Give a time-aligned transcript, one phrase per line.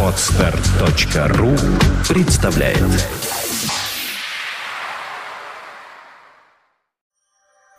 [0.00, 1.56] Отстар.ру
[2.08, 2.78] представляет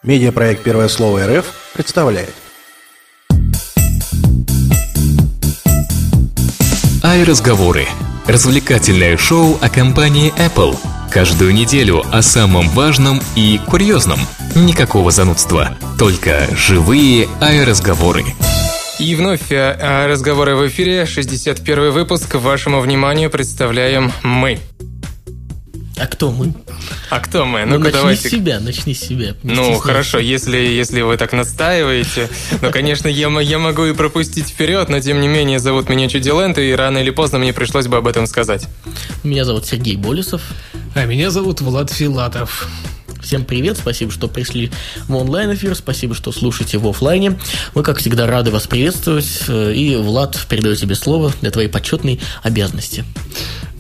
[0.04, 2.34] Медиапроект «Первое слово РФ» представляет
[7.02, 7.88] Ай-разговоры.
[8.28, 10.78] Развлекательное шоу о компании Apple.
[11.10, 14.20] Каждую неделю о самом важном и курьезном.
[14.56, 15.78] Никакого занудства.
[15.98, 18.26] Только живые ай-разговоры.
[19.00, 22.36] И вновь э, э, разговоры в эфире, 61 выпуск.
[22.36, 24.60] Вашему вниманию представляем мы.
[25.98, 26.54] А кто мы?
[27.10, 27.66] А кто мы?
[27.66, 28.30] Ну, Ну-ка, начни давайте.
[28.30, 29.36] с себя, начни с себя.
[29.44, 29.82] Не Ну, стесняйся.
[29.82, 32.30] хорошо, если, если вы так настаиваете.
[32.62, 36.58] Но, конечно, я, я могу и пропустить вперед, но, тем не менее, зовут меня Чудилент,
[36.58, 38.68] и рано или поздно мне пришлось бы об этом сказать.
[39.24, 40.42] Меня зовут Сергей Болесов.
[40.96, 42.68] А меня зовут Влад Филатов.
[43.26, 44.70] Всем привет, спасибо, что пришли
[45.08, 47.40] в онлайн-эфир, спасибо, что слушаете в оффлайне.
[47.74, 49.26] Мы, как всегда, рады вас приветствовать.
[49.48, 53.04] э, И, Влад, передаю тебе слово для твоей почетной обязанности.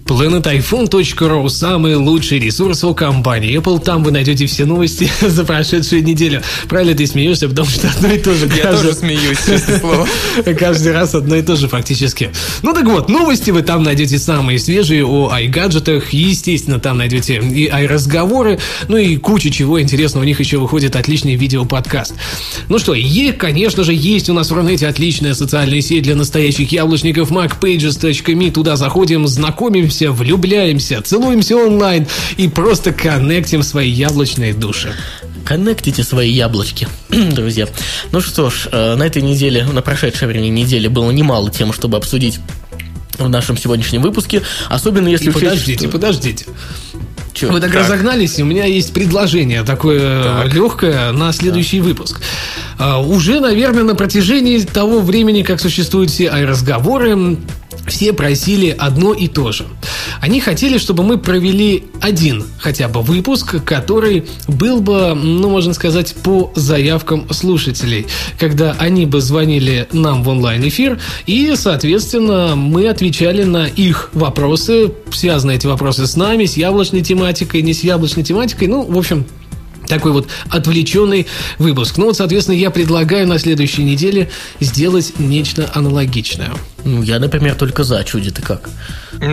[0.06, 3.84] planetiphone.ru– самый лучший ресурс у компании Apple.
[3.84, 6.44] Там вы найдете все новости за прошедшую неделю.
[6.70, 8.45] Правильно ты смеешься, потому что одно и то же.
[8.45, 10.08] Я каждый- тоже смеюсь, честное слово.
[10.59, 12.30] Каждый раз одно и то же фактически.
[12.62, 16.03] Ну так вот, новости вы там найдете самые свежие о iGadgetах.
[16.12, 20.23] Естественно, там найдете и ай-разговоры, ну и куча чего интересного.
[20.23, 22.14] У них еще выходит отличный видеоподкаст.
[22.69, 26.72] Ну что, и, конечно же, есть у нас в Рунете отличная социальная сеть для настоящих
[26.72, 28.52] яблочников macpages.me.
[28.52, 32.08] Туда заходим, знакомимся, влюбляемся, целуемся онлайн
[32.38, 34.94] и просто коннектим свои яблочные души.
[35.46, 37.68] Коннектите свои яблочки, друзья.
[38.12, 41.98] Ну что ж, э, на этой неделе, на прошедшей вернее, неделе было немало тем, чтобы
[41.98, 42.40] обсудить
[43.20, 46.46] в нашем сегодняшнем выпуске, особенно если И учесть, подождите, что- подождите.
[47.34, 47.52] Чё?
[47.52, 47.82] Вы так, Так.
[47.82, 52.22] разогнались, и у меня есть предложение такое легкое на следующий выпуск.
[52.78, 57.38] А, уже, наверное, на протяжении того времени, как существуют все разговоры,
[57.88, 59.66] все просили одно и то же.
[60.22, 66.16] Они хотели, чтобы мы провели один хотя бы выпуск, который был бы, ну, можно сказать,
[66.16, 68.08] по заявкам слушателей,
[68.40, 75.57] когда они бы звонили нам в онлайн-эфир, и, соответственно, мы отвечали на их вопросы, связанные
[75.57, 79.25] эти вопросы с нами, с яблочной тематикой, не с яблочной тематикой, ну, в общем,
[79.88, 81.28] такой вот отвлеченный
[81.59, 81.97] выпуск.
[81.97, 86.52] Ну вот, соответственно, я предлагаю на следующей неделе сделать нечто аналогичное.
[86.85, 88.03] Ну, я, например, только за.
[88.03, 88.69] Чуди, ты как?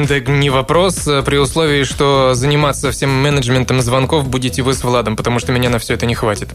[0.09, 5.17] Так не вопрос, э, при условии, что заниматься всем менеджментом звонков будете вы с Владом,
[5.17, 6.49] потому что меня на все это не хватит.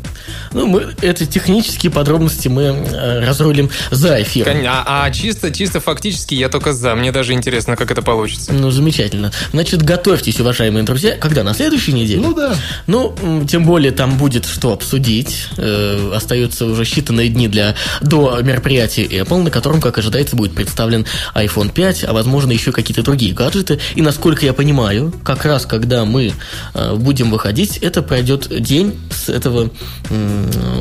[0.54, 4.18] Ну, мы, эти технические подробности мы э, разрулим за.
[4.18, 6.96] Кон- А, а чисто, чисто фактически я только за.
[6.96, 8.54] Мне даже интересно, как это получится.
[8.54, 9.32] Ну, замечательно.
[9.52, 11.16] Значит, готовьтесь, уважаемые друзья.
[11.16, 11.44] Когда?
[11.44, 12.22] На следующей неделе?
[12.22, 12.56] Ну да.
[12.88, 13.16] Ну,
[13.48, 15.50] тем более там будет что обсудить.
[15.58, 20.87] Э, остаются уже считанные дни для до мероприятия Apple, на котором, как ожидается, будет представлен
[21.36, 23.80] iPhone 5, а возможно еще какие-то другие гаджеты.
[23.96, 26.34] И насколько я понимаю, как раз когда мы
[26.74, 29.70] э, будем выходить, это пройдет день с этого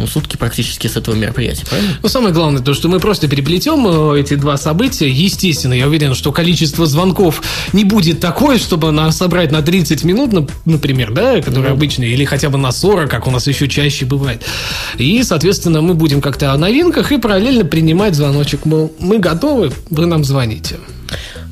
[0.07, 1.97] сутки практически с этого мероприятия, правильно?
[2.03, 5.09] Ну, самое главное, то, что мы просто переплетем э, эти два события.
[5.09, 7.43] Естественно, я уверен, что количество звонков
[7.73, 12.25] не будет такое, чтобы нас собрать на 30 минут, нап- например, да, которые обычные, или
[12.25, 14.43] хотя бы на 40, как у нас еще чаще бывает.
[14.99, 18.65] И, соответственно, мы будем как-то о новинках и параллельно принимать звоночек.
[18.65, 20.77] Мол, мы готовы, вы нам звоните.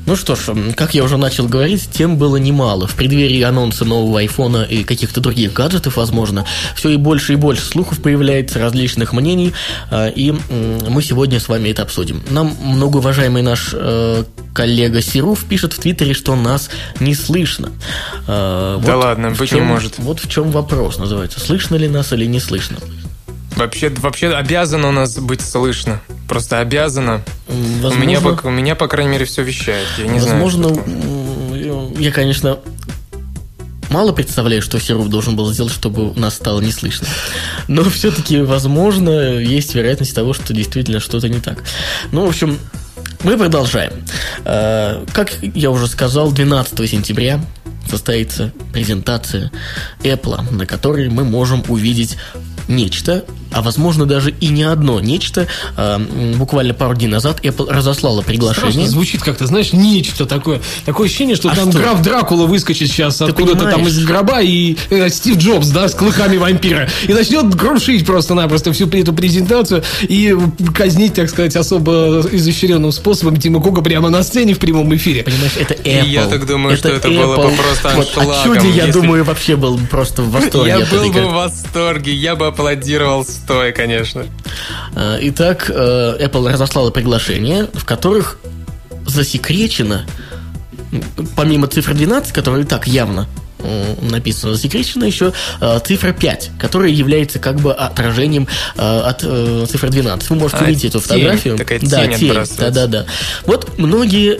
[0.05, 2.85] Ну что ж, как я уже начал говорить, тем было немало.
[2.85, 6.45] В преддверии анонса нового айфона и каких-то других гаджетов, возможно,
[6.75, 9.53] все и больше и больше слухов появляется, различных мнений,
[9.89, 10.31] а, и
[10.87, 12.21] мы сегодня с вами это обсудим.
[12.29, 14.23] Нам многоуважаемый наш э,
[14.53, 16.69] коллега Серов пишет в Твиттере, что нас
[16.99, 17.71] не слышно.
[18.27, 19.97] А, Да ладно, в быть не чем- может.
[19.97, 21.39] Вот в чем вопрос называется.
[21.39, 22.77] Слышно ли нас или не слышно?
[23.55, 26.01] Вообще, вообще обязано у нас быть слышно.
[26.27, 27.21] Просто обязано.
[27.47, 29.87] М, У, меня, возможно- по, у меня, по крайней мере, все вещает.
[29.97, 31.93] Я не Возможно, знаю.
[31.97, 32.59] я, конечно,
[33.89, 37.07] мало представляю, что Серов должен был сделать, чтобы нас стало не слышно.
[37.69, 41.63] Но все-таки, возможно, есть вероятность того, что действительно что-то не так.
[42.11, 42.59] Ну, в общем,
[43.23, 43.93] мы продолжаем.
[44.43, 47.39] Э, Как я уже сказал, 12 сентября
[47.89, 49.51] состоится презентация
[50.01, 52.17] Apple, на которой мы можем увидеть
[52.67, 53.23] нечто,
[53.55, 55.47] а возможно даже и не одно нечто.
[55.77, 58.71] М, Буквально пару дней назад Apple разослала приглашение.
[58.71, 60.61] Страшно звучит как-то, знаешь, нечто такое.
[60.85, 61.79] Такое ощущение, что А там что?
[61.79, 66.37] граф Дракула выскочит сейчас откуда-то там из гроба и э, Стив Джобс, да, с клыками
[66.37, 66.89] вампира.
[67.07, 70.35] И начнет крушить просто-напросто всю эту презентацию и
[70.73, 75.23] казнить, так сказать, особо изощренным способом Тима Кука прямо на сцене в прямом эфире.
[75.23, 76.07] Понимаешь, это Apple.
[76.07, 77.55] я так думаю, что это было бы Apple.
[77.57, 81.11] просто вот, А аншлагом, Чуди, я если- думаю, вообще был просто в восторге Я был
[81.11, 84.25] бы в восторге, я бы аплодировал пустое, конечно.
[84.95, 88.39] Э, Итак, э, Apple разослала приглашения, в которых
[89.05, 90.05] засекречено,
[91.35, 93.27] помимо цифры 12, которая и так явно
[93.59, 95.31] э, написано засекречено еще
[95.85, 100.29] цифра 5, которая является как бы отражением от цифры 12.
[100.29, 101.57] Вы можете А, увидеть эту тень, фотографию.
[101.57, 102.29] такая да, тень тень.
[102.31, 102.57] отбрасывается.
[102.57, 103.05] Да, да, да.
[103.45, 104.39] Вот многие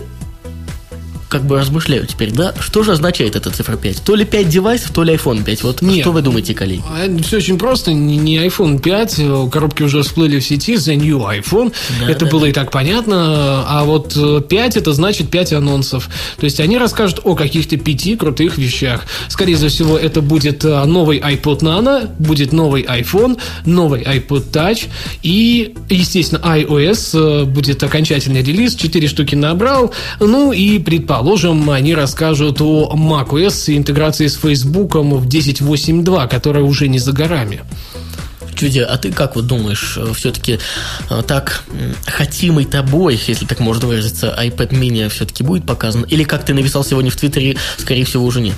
[1.30, 4.04] как бы размышляют теперь, да, что же означает эта цифра 5?
[4.04, 5.63] То ли 5 девайсов, то ли iPhone 5.
[5.63, 6.01] Вот Нет.
[6.01, 6.83] что вы думаете, коллеги?
[7.24, 7.94] Все очень просто.
[7.94, 11.74] Не не iPhone 5, э, коробки уже всплыли в сети, The New iPhone.
[12.00, 13.66] Да, это да, было и так понятно.
[13.68, 16.10] А вот э, 5 это значит 5 анонсов.
[16.38, 19.06] То есть они расскажут о каких-то пяти крутых вещах.
[19.27, 24.88] Скорее всего, это будет э, новый iPod Nano, будет новый iPhone, новый iPod Touch
[25.24, 28.75] и, естественно, iOS э, будет окончательный релиз.
[28.75, 29.92] Четыре штуки набрал.
[30.19, 31.14] Ну и, предположим,
[31.69, 37.62] они расскажут о macOS и интеграции с Facebook в 10.8.2, которая уже не за горами.
[38.56, 40.59] Чуди, а ты как вот думаешь, все-таки
[41.27, 46.03] так м, хотимый тобой, если так можно выразиться, iPad mini все-таки будет показан?
[46.03, 48.56] Или как ты написал сегодня в Твиттере, скорее всего, уже нет?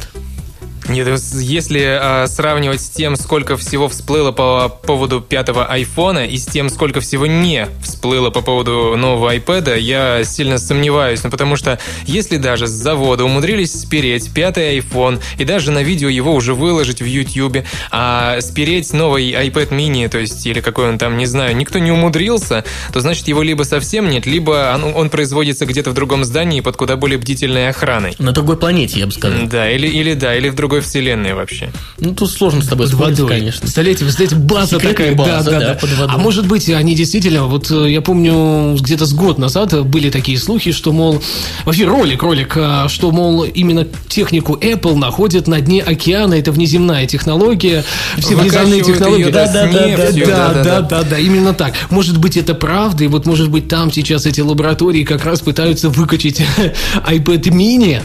[0.90, 6.46] Нет, если а, сравнивать с тем, сколько всего всплыло по поводу пятого айфона и с
[6.46, 11.24] тем, сколько всего не всплыло по поводу нового iPad, я сильно сомневаюсь.
[11.24, 16.08] Ну, потому что если даже с завода умудрились спереть пятый iPhone и даже на видео
[16.08, 20.98] его уже выложить в YouTube, а спереть новый iPad mini, то есть или какой он
[20.98, 22.64] там, не знаю, никто не умудрился,
[22.94, 26.78] то значит его либо совсем нет, либо он, он производится где-то в другом здании под
[26.78, 28.16] куда более бдительной охраной.
[28.20, 29.48] На другой планете, я бы сказал.
[29.48, 31.72] Да, или, или да, или в другой вселенной вообще.
[32.00, 33.38] Ну, тут сложно с тобой Под спорить, водой.
[33.38, 33.62] конечно.
[33.62, 35.38] Представляете, представляете, база Секретная такая.
[35.38, 36.16] база, да, под водой.
[36.16, 40.38] А может быть, они действительно, вот э, я помню, где-то с год назад были такие
[40.38, 41.22] слухи, что, мол,
[41.66, 47.06] вообще ролик, ролик, а, что, мол, именно технику Apple находят на дне океана, это внеземная
[47.08, 47.84] технология,
[48.18, 49.32] все внеземные технологии.
[49.32, 51.74] да, да, да, да, да, да, да, именно так.
[51.90, 55.90] Может быть, это правда, и вот, может быть, там сейчас эти лаборатории как раз пытаются
[55.90, 56.42] выкачать
[57.08, 58.02] iPad mini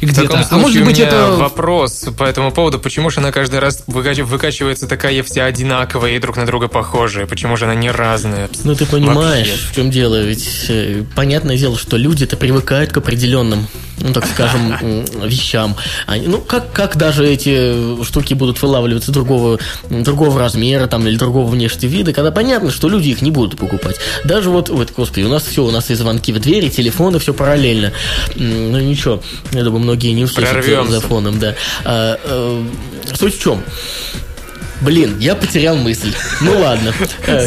[0.00, 0.46] где-то.
[0.50, 2.78] А может быть, это вопрос по этому поводу.
[2.78, 7.26] Почему же она каждый раз выка- выкачивается такая вся одинаковая и друг на друга похожая?
[7.26, 8.48] Почему же она не разная?
[8.64, 9.66] Ну, ты понимаешь, Вообще.
[9.70, 10.22] в чем дело.
[10.22, 13.66] Ведь э, понятное дело, что люди-то привыкают к определенным,
[14.02, 14.76] ну, так скажем,
[15.24, 15.76] вещам.
[16.06, 19.58] Они- ну, как, как даже эти штуки будут вылавливаться другого,
[19.88, 23.96] другого размера там, или другого внешнего вида, когда понятно, что люди их не будут покупать.
[24.24, 27.32] Даже вот, вот господи, у нас все, у нас и звонки в двери, телефоны, все
[27.32, 27.92] параллельно.
[28.36, 29.22] Ну, ничего,
[29.52, 30.92] я думаю, многие не услышат за, Прорвемся.
[30.92, 31.54] за фоном, да.
[31.84, 32.64] А, э,
[33.14, 33.62] суть в чем?
[34.82, 36.12] Блин, я потерял мысль.
[36.40, 36.92] Ну ладно.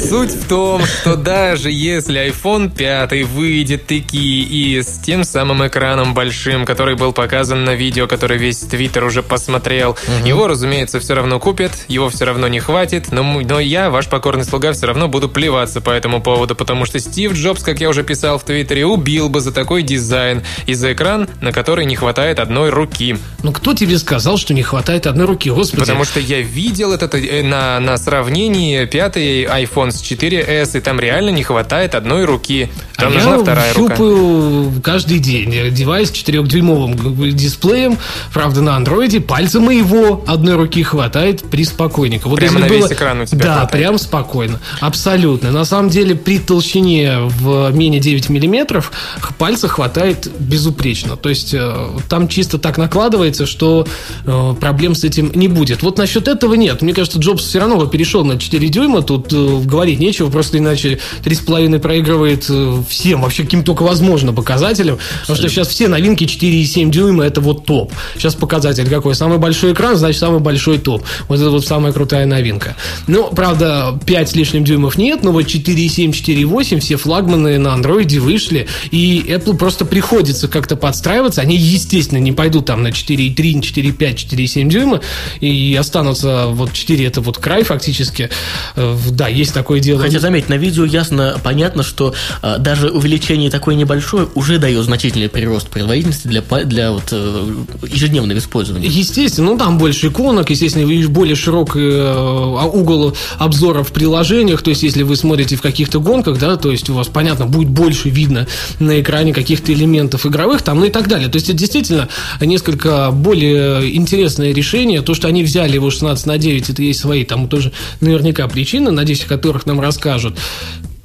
[0.02, 6.14] Суть в том, что даже если iPhone 5 выйдет таки и с тем самым экраном
[6.14, 11.40] большим, который был показан на видео, который весь Твиттер уже посмотрел, его, разумеется, все равно
[11.42, 15.28] купят, его все равно не хватит, но, но я, ваш покорный слуга, все равно буду
[15.28, 19.28] плеваться по этому поводу, потому что Стив Джобс, как я уже писал в Твиттере, убил
[19.28, 23.18] бы за такой дизайн и за экран, на который не хватает одной руки.
[23.44, 25.50] Ну, кто тебе сказал, что не хватает одной руки?
[25.50, 25.82] Господи.
[25.82, 31.00] Потому что я видел это э, на, на сравнении пятый iPhone с 4S, и там
[31.00, 32.70] реально не хватает одной руки.
[32.98, 33.96] Там а нужна я вторая рука.
[33.96, 37.98] щупаю каждый день девайс с 4-дюймовым дисплеем,
[38.34, 42.28] правда, на андроиде, пальца моего одной руки хватает приспокойненько.
[42.30, 43.72] Вот Прямо на весь было- экран у тебя Да, хватает.
[43.72, 44.60] прям спокойно.
[44.80, 45.52] Абсолютно.
[45.52, 48.92] На самом деле, при толщине в менее 9 миллиметров
[49.38, 51.18] пальца хватает безупречно.
[51.18, 53.86] То есть, э, там чисто так накладывается, что
[54.26, 55.84] э, проблем с этим не будет.
[55.84, 56.82] Вот насчет этого нет.
[56.82, 61.00] Мне кажется, Джобс все равно перешел на 4 дюйма, тут э, говорить нечего, просто иначе
[61.24, 66.90] 3,5 проигрывает э, всем, вообще каким только возможно показателям, потому что сейчас все новинки 4,7
[66.90, 67.92] дюйма это вот топ.
[68.16, 69.16] Сейчас показатель какой?
[69.16, 71.04] Самый большой экран, значит самый большой топ.
[71.28, 72.76] Вот это вот самая крутая новинка.
[73.08, 78.20] Ну, правда, 5 с лишним дюймов нет, но вот 4,7, 4,8 все флагманы на андроиде
[78.20, 81.42] вышли, и Apple просто приходится как-то подстраиваться.
[81.42, 85.02] Они, естественно, не пойдут там на 4,3, 4,5, 4,7 дюйма
[85.40, 88.30] и останутся вот 4 это вот край фактически.
[88.76, 90.02] Э, Да, есть такое дело.
[90.02, 95.30] Хотя, заметь, на видео ясно, понятно, что а, даже увеличение такое небольшое уже дает значительный
[95.30, 97.56] прирост производительности для, для вот, э,
[97.88, 98.88] ежедневного использования.
[98.88, 104.84] Естественно, ну там больше иконок, естественно, более широкий э, угол обзора в приложениях, то есть
[104.84, 108.48] если вы смотрите в каких-то гонках, да, то есть у вас, понятно, будет больше видно
[108.80, 111.30] на экране каких-то элементов игровых там, ну и так далее.
[111.30, 112.10] То есть это действительно
[112.42, 115.02] несколько более интересное решение.
[115.02, 118.92] То, что они взяли его 16 на 9, это есть свои там тоже наверняка причины,
[118.92, 120.38] надеюсь, о которых нам расскажут.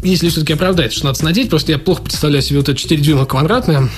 [0.02, 3.26] Если все-таки оправдает 16 на 9, просто я плохо представляю себе вот это 4 дюйма
[3.26, 3.90] квадратное,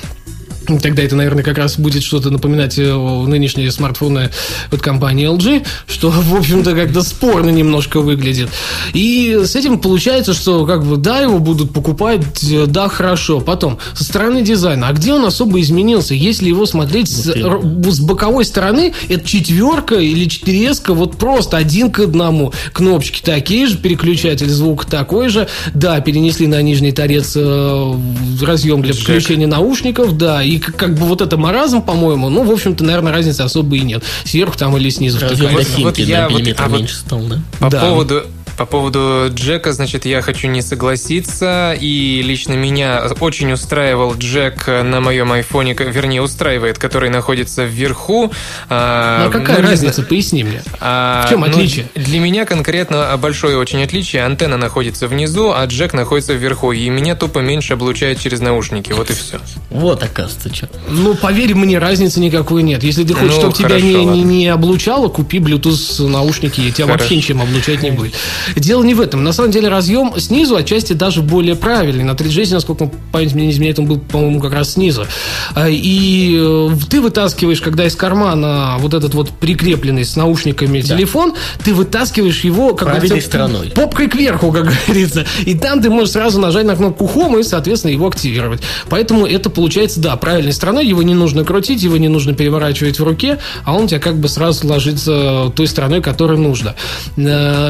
[0.81, 4.31] Тогда это, наверное, как раз будет что-то напоминать э, нынешние смартфоны
[4.71, 8.49] от компании LG, что, в общем-то, как-то спорно немножко выглядит.
[8.93, 13.41] И с этим получается, что, как бы, да, его будут покупать, э, да, хорошо.
[13.41, 16.15] Потом, со стороны дизайна, а где он особо изменился?
[16.15, 22.01] Если его смотреть с, с боковой стороны, это четверка или четыреска, вот просто один к
[22.01, 22.53] одному.
[22.73, 25.49] Кнопочки такие же, переключатель звука такой же.
[25.75, 27.95] Да, перенесли на нижний торец э,
[28.43, 32.85] разъем для подключения наушников, да, и как бы вот это маразм, по-моему, ну, в общем-то,
[32.85, 34.03] наверное, разницы особо и нет.
[34.25, 35.19] Сверху там или снизу.
[35.19, 37.41] Для вот симки я на вот- а вот- меньше стал, да?
[37.59, 37.81] По Да.
[37.81, 38.23] поводу
[38.63, 45.01] по поводу Джека, значит, я хочу не согласиться, и лично меня очень устраивал Джек на
[45.01, 48.27] моем айфоне, вернее, устраивает, который находится вверху.
[48.27, 48.31] Ну,
[48.71, 50.09] а какая ну, не разница, знаю.
[50.09, 50.63] поясни мне.
[50.81, 51.87] А, В чем ну, отличие?
[51.97, 54.25] для меня конкретно большое очень отличие.
[54.25, 58.93] Антенна находится внизу, а Джек находится вверху, и меня тупо меньше облучает через наушники.
[58.93, 59.41] Вот и все.
[59.71, 60.69] Вот, оказывается, что.
[60.89, 62.85] Ну, поверь мне, разницы никакой нет.
[62.85, 64.21] Если ты хочешь, Ну, чтобы тебя хорошо, не, не, ладно.
[64.23, 67.01] не облучало, купи Bluetooth наушники, и тебя Хорошо.
[67.01, 68.15] вообще ничем облучать не будет.
[68.57, 69.25] Дело не в этом.
[69.25, 72.05] На самом деле разъем снизу отчасти даже более правильный.
[72.05, 75.07] На 3GS, насколько память мне не изменяет, он был, по-моему, как раз снизу.
[75.55, 81.35] А, И э, ты вытаскиваешь, когда из кармана вот этот вот прикрепленный с наушниками телефон,
[81.65, 83.71] ты вытаскиваешь его как Правильной говорится, стороной.
[83.75, 85.25] попкой кверху, как говорится.
[85.45, 88.61] И там ты можешь сразу нажать на кнопку Home и, соответственно, его активировать.
[88.89, 90.87] Поэтому это получается, да, правильной стороной.
[90.87, 94.17] Его не нужно крутить, его не нужно переворачивать в руке, а он у тебя как
[94.19, 96.75] бы сразу ложится той стороной, которой нужно.
[97.17, 97.69] Э,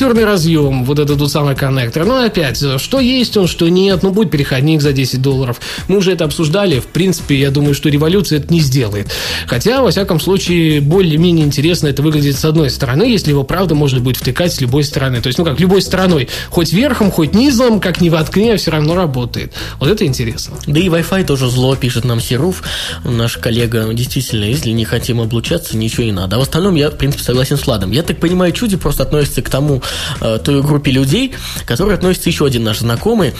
[0.00, 2.06] Миниатюрный разъем, вот этот вот самый коннектор.
[2.06, 4.02] Ну, опять, что есть он, что нет.
[4.02, 5.60] Ну, будет переходник за 10 долларов.
[5.88, 6.80] Мы уже это обсуждали.
[6.80, 9.10] В принципе, я думаю, что революция это не сделает.
[9.46, 14.00] Хотя, во всяком случае, более-менее интересно это выглядит с одной стороны, если его, правда, можно
[14.00, 15.20] будет втыкать с любой стороны.
[15.20, 16.30] То есть, ну как, любой стороной.
[16.48, 19.52] Хоть верхом, хоть низом, как ни воткни, а все равно работает.
[19.80, 20.56] Вот это интересно.
[20.66, 22.62] Да и Wi-Fi тоже зло, пишет нам Серуф,
[23.04, 23.92] наш коллега.
[23.92, 26.36] Действительно, если не хотим облучаться, ничего не надо.
[26.36, 27.90] А в остальном я, в принципе, согласен с Владом.
[27.90, 29.82] Я так понимаю, чуди просто относится к тому,
[30.20, 33.32] э, той группе людей, к которой относится еще один наш знакомый.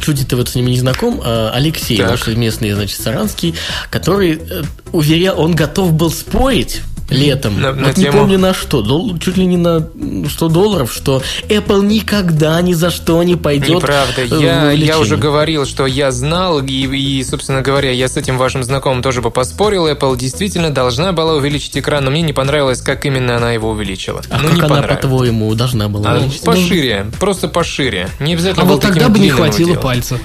[0.00, 2.10] Чуди ты вот с ними не знаком, э, Алексей, Так.
[2.10, 3.54] наш местный, значит, Саранский,
[3.90, 8.54] который э, уверял, он готов был спорить летом, На- на вот не тему- помню на
[8.54, 13.22] что, дол- чуть ли не на м, 100 долларов, что Apple никогда ни за что
[13.22, 14.22] не пойдет Неправда.
[14.36, 18.64] Я, я уже говорил, что я знал, и, и, собственно говоря, я с этим вашим
[18.64, 19.86] знакомым тоже бы поспорил.
[19.86, 24.22] Apple действительно должна была увеличить экран, но мне не понравилось, как именно она его увеличила.
[24.30, 26.46] А ну, как не она, по-твоему, должна была А, увеличиться?
[26.46, 28.08] пошире, просто пошире.
[28.20, 30.18] Не обязательно А вот тогда бы не хватило пальца.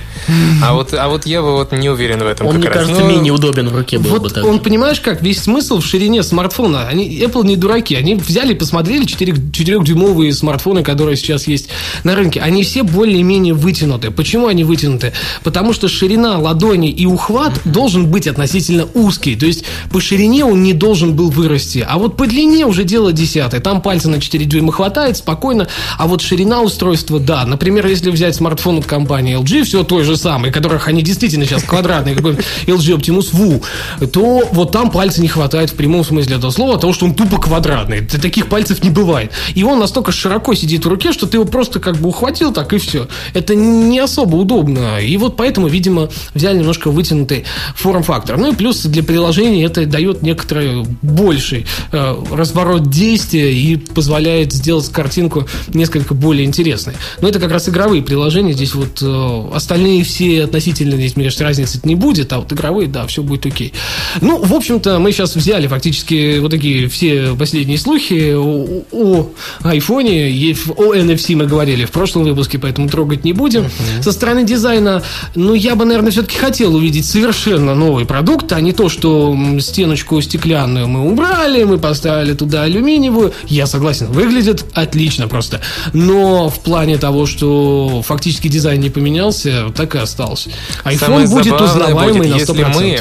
[0.64, 2.48] А вот, а вот я бы вот не уверен в этом.
[2.48, 2.78] Он, как мне раз.
[2.86, 4.46] кажется, Ну, менее удобен в руке был бы Вот так.
[4.46, 6.69] он, понимаешь, как весь смысл в ширине смартфона.
[6.76, 7.96] Они, Apple не дураки.
[7.96, 11.70] Они взяли и посмотрели 4, 4-дюймовые смартфоны, которые сейчас есть
[12.04, 12.40] на рынке.
[12.42, 14.12] Они все более-менее вытянуты.
[14.12, 15.14] Почему они вытянуты?
[15.44, 19.36] Потому что ширина ладони и ухват должен быть относительно узкий.
[19.36, 21.86] То есть по ширине он не должен был вырасти.
[21.88, 23.60] А вот по длине уже дело десятое.
[23.62, 25.68] Там пальца на 4 дюйма хватает, спокойно.
[25.98, 27.46] А вот ширина устройства, да.
[27.46, 31.64] Например, если взять смартфон от компании LG, все той же самой, которых они действительно сейчас
[31.64, 33.64] квадратные, какой-нибудь LG Optimus Wu,
[34.08, 37.38] то вот там пальца не хватает в прямом смысле этого слова, того, что он тупо
[37.38, 38.02] квадратный.
[38.02, 39.32] Таких пальцев не бывает.
[39.56, 42.74] И он настолько широко сидит в руке, что ты его просто как бы ухватил так
[42.74, 43.08] и все.
[43.34, 45.00] Это не особо удобно.
[45.00, 48.38] И вот поэтому, видимо, взяли немножко вытянутый форм-фактор.
[48.38, 54.90] Ну и плюс для приложения это дает некоторый больший э, разворот действия и позволяет сделать
[54.90, 56.96] картинку несколько более интересной.
[57.22, 58.52] Но это как раз игровые приложения.
[58.52, 62.90] Здесь вот э, остальные все относительно здесь, мне кажется, разницы не будет, а вот игровые,
[62.90, 63.72] да, все будет окей.
[64.20, 69.32] Ну, в общем-то, мы сейчас взяли фактически вот такие все последние слухи о, о
[69.64, 70.30] айфоне,
[70.76, 73.68] о NFC мы говорили в прошлом выпуске, поэтому трогать не будем.
[74.02, 75.04] Со стороны дизайна,
[75.36, 80.22] ну, я бы, наверное, все-таки хотел увидеть совершенно новый продукт, а не то, что стеночку
[80.22, 83.34] стеклянную мы убрали, мы поставили туда алюминиевую.
[83.48, 85.62] Я согласен, выглядит отлично просто.
[85.94, 90.50] Но в плане того, что фактически дизайн не поменялся, так и остался.
[90.98, 92.40] Самое iPhone будет узнаваемый будет, на 100%.
[92.40, 93.00] если мы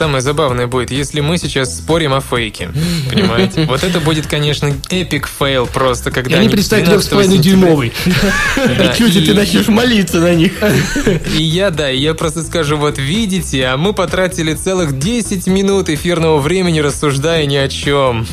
[0.00, 2.70] Самое забавное будет, если мы сейчас спорим о фейке.
[3.10, 3.64] Понимаете?
[3.68, 7.92] Вот это будет, конечно, epic fail просто, когда Я не представляю 12 3,5 сентября- дюймовый.
[8.78, 10.52] Да, Чуди, и- ты начнешь молиться на них.
[11.36, 16.38] И я, да, я просто скажу, вот видите, а мы потратили целых 10 минут эфирного
[16.38, 18.26] времени, рассуждая ни о чем.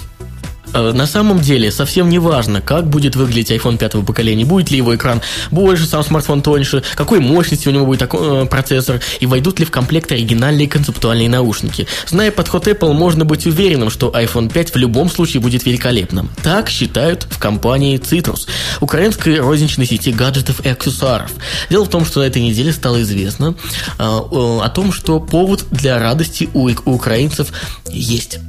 [0.74, 4.77] Э, На самом деле совсем не важно, как будет выглядеть iPhone пятого поколения, будет ли
[4.77, 5.21] его экран
[5.51, 9.71] больше, сам смартфон тоньше, какой мощности у него будет э, процессор, и войдут ли в
[9.71, 11.88] комплект оригинальные концептуальные наушники.
[12.05, 16.29] Зная подход Apple, можно быть уверенным, что iPhone 5 в любом случае будет великолепным.
[16.43, 18.47] Так считают в компании Citrus,
[18.81, 21.31] украинской розничной сети гаджетов и аксессуаров.
[21.69, 23.55] Дело в том, что на этой неделе стало известно
[23.97, 27.51] э, о том, что повод для радости у, у украинцев
[27.89, 28.39] есть.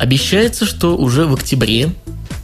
[0.00, 1.92] Обещается, что уже в октябре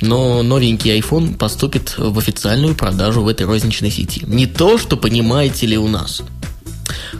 [0.02, 4.22] но новенький iPhone поступит в официальную продажу в этой розничной сети.
[4.26, 6.22] Не то, что понимаете ли у нас.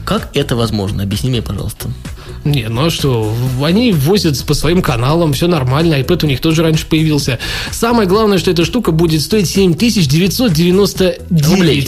[0.05, 1.01] Как это возможно?
[1.01, 1.89] Объясни мне, пожалуйста.
[2.47, 6.63] Не, ну а что, они возят по своим каналам, все нормально, iPad у них тоже
[6.63, 7.39] раньше появился.
[7.71, 11.47] Самое главное, что эта штука будет стоить 7999.
[11.49, 11.87] Рублей.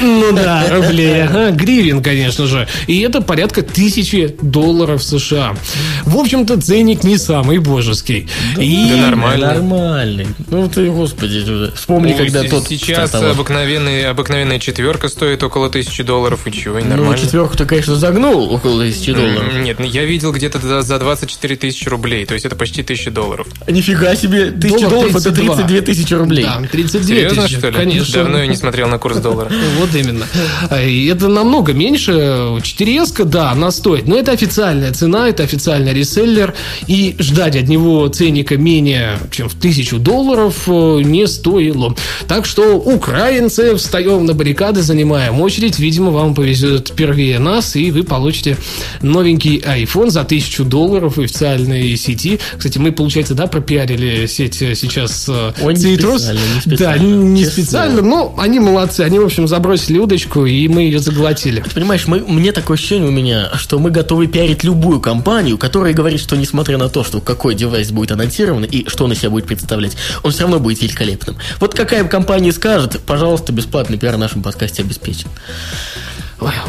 [0.00, 2.66] Ну да, рублей, ага, гривен, конечно же.
[2.86, 5.56] И это порядка тысячи долларов США.
[6.04, 8.28] В общем-то, ценник не самый божеский.
[8.58, 9.54] И Да нормально.
[9.54, 10.26] Нормальный.
[10.48, 11.72] Ну ты, господи, уже.
[11.74, 13.34] вспомни, Ну, когда с- тот Сейчас стартовал.
[13.34, 17.18] обыкновенный, обыкновенная четверка стоит около тысячи долларов, и чего, и Ну, нормально.
[17.18, 19.54] четверку ты, конечно, загнул около тысячи долларов.
[19.62, 23.10] Нет, ну, я видел где-то за- за 24 тысячи рублей, то есть это почти тысяча
[23.10, 23.46] долларов.
[23.68, 25.56] Нифига себе, тысяча Доллар долларов это 32.
[25.56, 26.44] 32 тысячи рублей.
[26.44, 27.74] Да, 32 Серьезно, тысячи, что ли?
[27.76, 28.22] конечно.
[28.22, 29.50] Давно я не смотрел на курс доллара.
[29.78, 30.26] Вот именно.
[30.70, 32.10] А, И это намного меньше.
[32.10, 34.06] 4S, да, она стоит.
[34.08, 36.54] Но это официальная цена, это официальный реселлер.
[36.88, 41.94] И ждать от него ценника менее чем в тысячу долларов э, не стоило.
[42.28, 45.78] Так что, украинцы, встаем на баррикады, занимаем очередь.
[45.78, 48.56] Видимо, вам повезет первее нас, и вы получите
[49.02, 52.40] новенький iPhone за тысячу долларов в официальной сети.
[52.56, 57.62] Кстати, мы, получается, да, пропиарили сеть э, сейчас э, Ой, специально, не Да, не Честно.
[57.62, 59.00] специально, но они молодцы.
[59.00, 61.60] Они, в общем, забросили удочку, и мы ее заглотили.
[61.60, 65.92] Ты Понимаешь, мы, мне такое ощущение у меня, что мы готовы пиарить любую компанию, которая
[65.92, 69.30] говорит, что несмотря на то, что какой девайс будет анонсирован и что он из себя
[69.30, 71.36] будет представлять, он все равно будет великолепным.
[71.60, 75.28] Вот какая компания скажет, пожалуйста, бесплатный пиар в нашем подкасте обеспечен.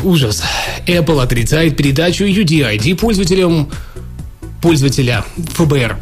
[0.03, 0.43] Ужас.
[0.87, 3.69] Apple отрицает передачу UDID пользователям
[4.61, 5.97] пользователя ФБР.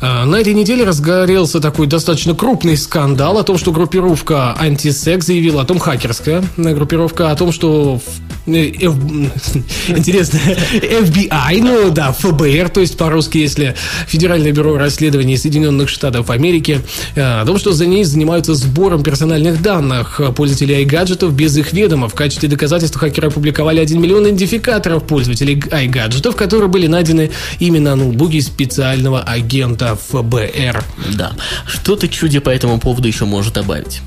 [0.00, 5.62] А, На этой неделе разгорелся такой достаточно крупный скандал о том, что группировка антисекс заявила
[5.62, 8.00] о том, хакерская э, группировка, о том, что
[9.88, 13.74] интересно, FBI, ну да, ФБР, то есть по-русски, если
[14.06, 16.80] Федеральное бюро расследований Соединенных Штатов Америки,
[17.14, 22.08] э, о том, что за ней занимаются сбором персональных данных пользователей iGadgetов без их ведома.
[22.08, 27.96] В качестве доказательства хакеры опубликовали 1 миллион идентификаторов пользователей iGadgetов, которые были найдены именно на
[27.96, 30.84] ноутбуке специального агента ФБР.
[31.14, 31.32] Да.
[31.66, 34.02] Что ты чуди по этому поводу еще можешь добавить?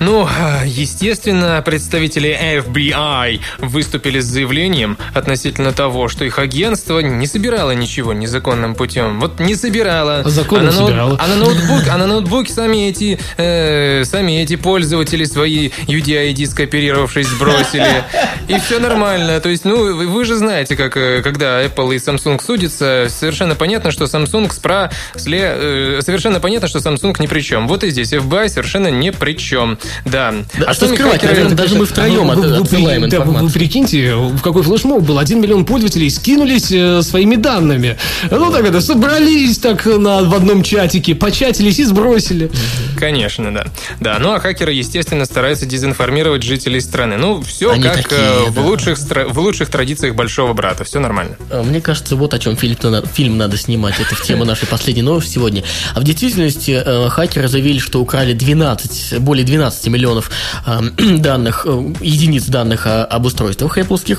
[0.00, 0.28] Ну,
[0.64, 8.74] естественно, представители FBI выступили с заявлением относительно того, что их агентство не собирало ничего незаконным
[8.74, 9.20] путем.
[9.20, 10.20] Вот не собирало.
[10.24, 11.18] А законно на ноут- собирало.
[11.20, 17.26] А на ноутбук, а на ноутбуке сами эти, э, сами эти пользователи свои UDID скооперировавшись
[17.28, 18.04] сбросили.
[18.48, 19.40] И все нормально.
[19.40, 23.54] То есть, ну, вы, вы же знаете, как э, когда Apple и Samsung судятся, совершенно
[23.54, 27.66] понятно, что Samsung спра сле, э, совершенно понятно, что Samsung ни при чем.
[27.68, 29.78] Вот и здесь FBI совершенно ни при чем.
[30.04, 30.34] Да.
[30.58, 33.20] Да, что сами скрывать, хакеры- наверное, даже мы втроем А от- вы- вы- отсылаем да,
[33.20, 35.18] вы- Вы прикиньте, в какой флешмоб был.
[35.18, 37.96] Один миллион пользователей скинулись э, своими данными.
[38.30, 42.50] Ну так это, собрались так на, в одном чатике, початились и сбросили.
[42.98, 43.66] Конечно, да.
[44.00, 47.16] Да, ну а хакеры, естественно, стараются дезинформировать жителей страны.
[47.16, 48.60] Ну, все Они как такие, э, в, да.
[48.62, 50.84] лучших, в лучших традициях большого брата.
[50.84, 51.36] Все нормально.
[51.50, 53.94] А, Мне кажется, вот о чем фильм, надо, фильм надо снимать.
[54.00, 55.62] Это в тему нашей последней новости сегодня.
[55.94, 60.30] А в действительности э, хакеры заявили, что украли 12, более 12 миллионов
[60.66, 60.80] э,
[61.18, 64.18] данных, э, единиц данных о- об устройствах Apple.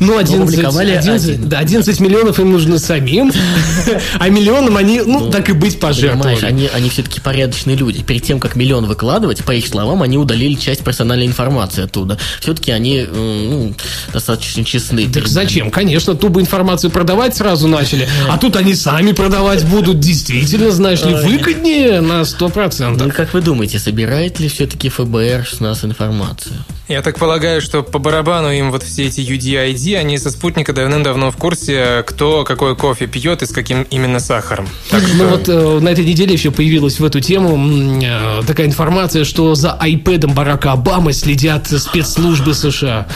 [0.00, 1.48] Ну, 11, опубликовали 11, один.
[1.48, 3.32] да, 11 миллионов им нужно самим,
[4.18, 6.44] а миллионам они, ну, так и быть, пожертвовали.
[6.44, 8.02] они, они все-таки порядочные люди.
[8.02, 12.18] Перед тем, как миллион выкладывать, по их словам, они удалили часть персональной информации оттуда.
[12.40, 13.74] Все-таки они э, ну,
[14.12, 15.08] достаточно честны.
[15.08, 15.70] Так зачем?
[15.70, 20.00] Конечно, ту бы информацию продавать сразу начали, а тут они сами продавать будут.
[20.00, 23.10] Действительно, знаешь ли, выгоднее на Ну, 100%.
[23.12, 26.56] как вы думаете, собирает ли все-таки ФБР с нас информацию?
[26.88, 31.30] Я так полагаю, что по барабану им вот все эти UDID, они со спутника давным-давно
[31.30, 34.68] в курсе, кто какой кофе пьет и с каким именно сахаром.
[34.90, 37.56] Так Ну что- вот э, на этой неделе еще появилась в эту тему
[38.02, 43.06] э, такая информация, что за айпэдом Барака Обамы следят спецслужбы США.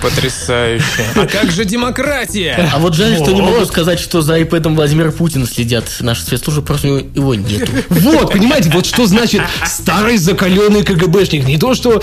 [0.00, 0.84] Потрясающе.
[1.14, 2.70] А как же демократия?
[2.76, 6.62] А вот жаль, что не могу сказать, что за iPad Владимира Путина следят наши спецслужбы,
[6.62, 7.70] просто его нету.
[7.88, 11.46] Вот, понимаете, вот что значит старый закаленный КГБшник.
[11.46, 12.02] Не то, что...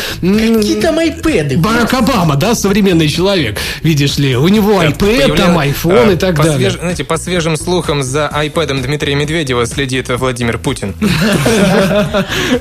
[0.84, 1.58] там iPad?
[1.58, 6.70] Барак Обама, да, современный человек, видишь ли, у него iPad, там iPhone и так далее.
[6.70, 10.94] свеж- Знаете, по свежим слухам за iPad Дмитрия Медведева следит Владимир Путин.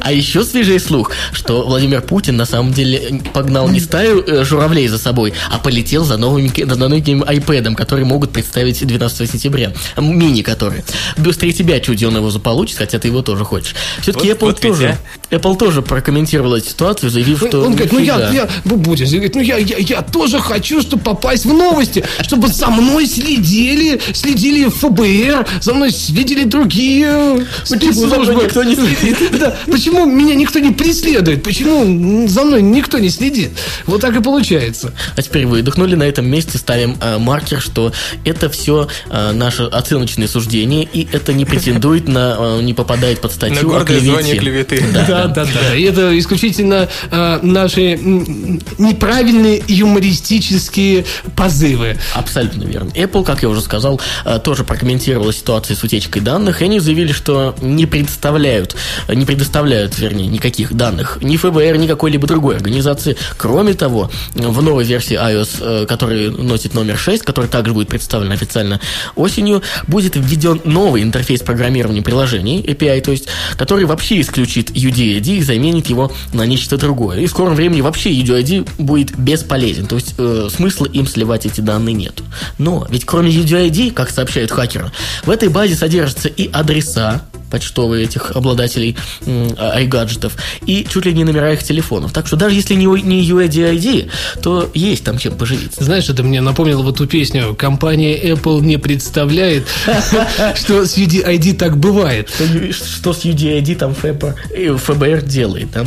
[0.01, 4.87] А еще свежий слух, что Владимир Путин на самом деле погнал не стаю э, журавлей
[4.89, 9.73] за собой, а полетел за новым, iPad, которые могут представить 12 сентября.
[9.99, 10.85] Мини которые.
[11.17, 13.75] Быстрее тебя, чуди, он его заполучит, хотя ты его тоже хочешь.
[14.01, 14.99] Все-таки Apple тоже.
[15.31, 17.63] Apple тоже прокомментировала эту ситуацию, заявив, что.
[17.63, 18.33] Он говорит, ну я, нифига.
[18.33, 22.69] я, Бубутин говорит, ну я, я, я тоже хочу, чтобы попасть в новости, чтобы за
[22.69, 28.45] мной следили, следили ФБР, за мной следили другие спецслужбы.
[28.45, 29.39] никто не следит?
[29.39, 33.51] Да, почему меня никто не преследует, почему за мной никто не следит.
[33.87, 34.93] Вот так и получается.
[35.17, 37.93] А теперь выдохнули, на этом месте ставим э, маркер, что
[38.25, 43.33] это все э, наше оценочное суждение, и это не претендует на, э, не попадает под
[43.33, 44.07] статью На о клевете.
[44.07, 44.85] звание клеветы.
[44.93, 45.75] Да, Да, да, да.
[45.77, 51.05] И это исключительно э, наши неправильные юмористические
[51.37, 51.99] позывы.
[52.15, 52.91] Абсолютно верно.
[52.91, 57.13] Apple, как я уже сказал, э, тоже прокомментировала ситуацию с утечкой данных, и они заявили,
[57.13, 58.77] что не представляют,
[59.09, 63.17] э, не предоставляют, вернее, никаких данных ни ФБР, ни какой-либо другой организации.
[63.37, 68.33] Кроме того, в новой версии iOS, э, которая носит номер 6, который также будет представлен
[68.33, 68.81] официально
[69.15, 75.43] осенью, будет введен новый интерфейс программирования приложений, API, то есть, который вообще исключит UDID и
[75.43, 77.21] заменит его на нечто другое.
[77.21, 81.61] И в скором времени вообще UDID будет бесполезен, то есть э, смысла им сливать эти
[81.61, 82.23] данные нет.
[82.59, 84.91] Но ведь кроме UDID, как сообщают хакеры,
[85.25, 90.33] в этой базе содержатся и адреса, почтовые этих обладателей м, iGadget'ов
[90.67, 92.13] и чуть ли не номера их телефонов.
[92.13, 94.11] Так что даже если не, не UID,
[94.43, 95.85] то есть там чем поживиться.
[95.85, 99.67] Знаешь, это мне напомнило вот ту песню «Компания Apple не представляет,
[100.57, 102.31] что с UDID так бывает».
[102.73, 105.85] Что, с UDID там ФБР, э, делает, да?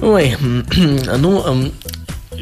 [0.00, 0.36] Ой,
[1.18, 1.72] ну,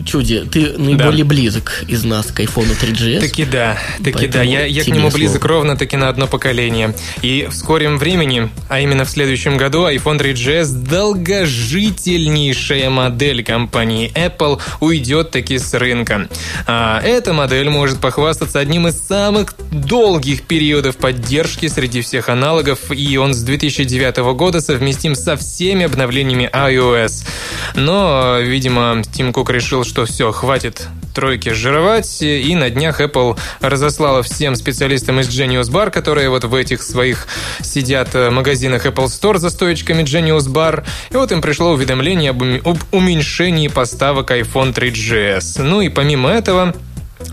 [0.04, 3.20] Чуди, ты наиболее близок из нас к iPhone 3GS.
[3.20, 4.42] Таки да, таки да.
[4.42, 5.14] Я, я к нему слово.
[5.14, 6.94] близок ровно таки на одно поколение.
[7.22, 14.60] И в скором времени, а именно в следующем году, iPhone 3GS, долгожительнейшая модель компании Apple,
[14.80, 16.28] уйдет таки с рынка.
[16.66, 23.16] А эта модель может похвастаться одним из самых долгих периодов поддержки среди всех аналогов, и
[23.16, 27.26] он с 2009 года совместим со всеми обновлениями iOS.
[27.74, 34.22] Но, видимо, Тим Кук решил, что все, хватит тройки жировать, и на днях Apple разослала
[34.22, 37.26] всем специалистам из Genius Bar, которые вот в этих своих
[37.60, 42.78] сидят э, магазинах Apple Store за стоечками Genius Bar, и вот им пришло уведомление об
[42.92, 45.62] уменьшении поставок iPhone 3GS.
[45.62, 46.74] Ну и помимо этого,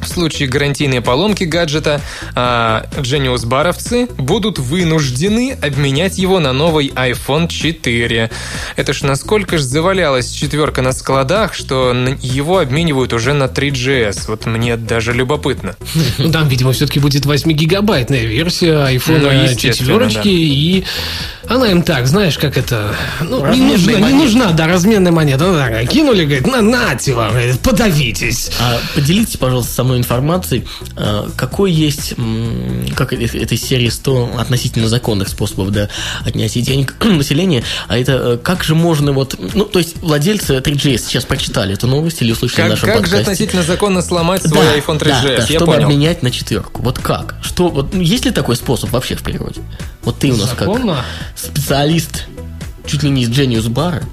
[0.02, 2.02] в случае гарантийной поломки гаджета,
[2.36, 8.30] а, Genius баровцы будут вынуждены обменять его на новый iPhone 4.
[8.76, 14.26] Это ж насколько ж завалялась четверка на складах, что его обменивают уже на 3GS.
[14.28, 15.76] Вот мне даже любопытно.
[16.18, 20.22] Ну, там, видимо, все-таки будет 8-гигабайтная версия Ну, iPhone естественно, 4, да.
[20.26, 20.84] и
[21.48, 22.96] она им так, знаешь, как это...
[23.22, 24.18] Ну, не нужна, не монета.
[24.18, 25.46] нужна, да, разменная монета.
[25.46, 28.52] Ну, так, кинули, говорит, на, нате вам, говорит, подавитесь.
[28.60, 30.66] А поделитесь, пожалуйста, со мной информацией,
[30.98, 32.14] а, какой есть,
[32.98, 35.88] как это- этой серии 100 относительно законных способов да,
[36.26, 40.98] отнятия денег населения, а это э, как же можно вот, ну, то есть владельцы 3GS
[41.08, 43.22] сейчас прочитали эту новость или услышали в Как, нашем как же подкасте.
[43.22, 45.24] относительно законно сломать свой Да, iPhone да, 3GS?
[45.24, 45.84] да, Я чтобы понял.
[45.86, 46.82] обменять на четверку.
[46.82, 47.36] Вот как?
[47.42, 49.62] Что, вот, ну, есть ли такой способ вообще в природе?
[50.04, 50.96] Вот ты у нас Законно?
[50.96, 51.06] как
[51.38, 52.26] специалист
[52.86, 54.04] чуть ли не из Genius Bar.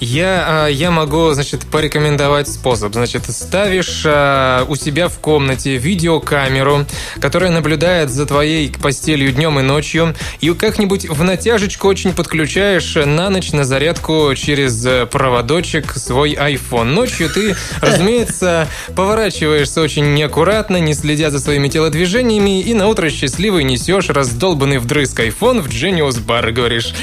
[0.00, 2.92] Я, а, я могу, значит, порекомендовать способ.
[2.94, 6.86] Значит, ставишь а, у себя в комнате видеокамеру,
[7.20, 13.30] которая наблюдает за твоей постелью днем и ночью, и как-нибудь в натяжечку очень подключаешь на
[13.30, 16.84] ночь на зарядку через э, проводочек свой iPhone.
[16.84, 23.64] Ночью ты, разумеется, поворачиваешься очень неаккуратно, не следя за своими телодвижениями, и на утро счастливый
[23.64, 26.94] несешь раздолбанный вдрызг iPhone в Genius Bar и говоришь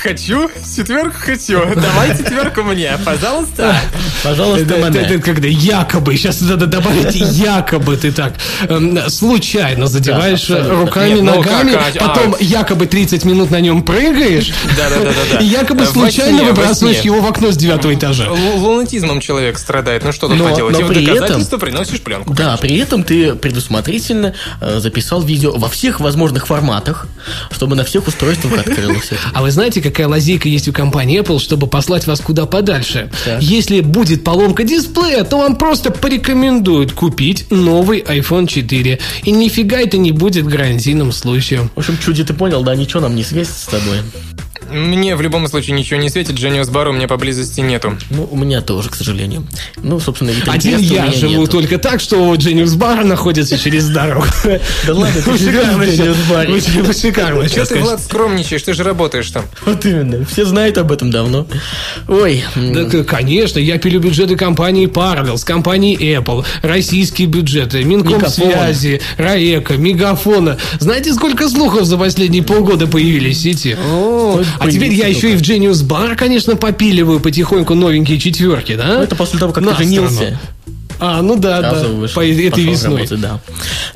[0.00, 3.76] «Хочу, четверку хочу, давай четверку мне, пожалуйста».
[4.22, 5.00] Пожалуйста, это- Мане.
[5.00, 8.34] это когда якобы, сейчас надо добавить якобы ты так
[8.68, 12.42] эм, случайно задеваешь руками, ну ногами, а, потом а.
[12.42, 14.52] якобы 30 минут на нем прыгаешь,
[15.40, 18.26] и якобы случайно выбрасываешь его в окно с девятого этажа.
[18.26, 20.04] Лу- Лунатизмом человек страдает.
[20.04, 20.74] Ну что тут поделать?
[20.74, 22.34] но И в доказательство приносишь пленку.
[22.34, 27.06] Да, при этом ты предусмотрительно э, записал видео во всех возможных форматах,
[27.50, 29.10] чтобы на всех устройствах открылось.
[29.32, 33.10] А вы знаете, какая лазейка есть у компании Apple, чтобы послать вас куда подальше?
[33.24, 33.42] Так.
[33.42, 38.98] Если будет поломка дисплея, то вам просто порекомендуют купить новый iPhone 4.
[39.24, 41.70] И нифига это не будет гарантийным случаем.
[41.74, 43.98] В общем, чуди ты понял, да, ничего нам не светит с тобой.
[44.70, 47.96] Мне в любом случае ничего не светит, Genius Bar у меня поблизости нету.
[48.10, 49.46] Ну, у меня тоже, к сожалению.
[49.82, 51.52] Ну, собственно, Один я живу нету.
[51.52, 54.26] только так, что Genius Bar находится через дорогу.
[54.86, 56.52] Да ладно, ты в Genius Bar'е.
[56.76, 57.48] Вы- вы Шикарно.
[57.48, 58.62] Что ты, Влад, скромничаешь?
[58.62, 59.44] Ты же работаешь там.
[59.64, 60.24] Вот именно.
[60.24, 61.46] Все знают об этом давно.
[62.08, 70.58] Ой, Да, конечно, я пилю бюджеты компании Parallels, компании Apple, российские бюджеты, Минкомсвязи, Раека, Мегафона.
[70.78, 73.76] Знаете, сколько слухов за последние полгода появились в сети?
[74.60, 78.96] А теперь я еще и в Genius Bar, конечно, попиливаю потихоньку новенькие четверки, да?
[78.98, 80.14] ну, это после того, как На ты женился.
[80.14, 80.38] сторону.
[81.00, 82.98] А, ну да, да, вышел, по этой весной.
[82.98, 83.40] работать, да.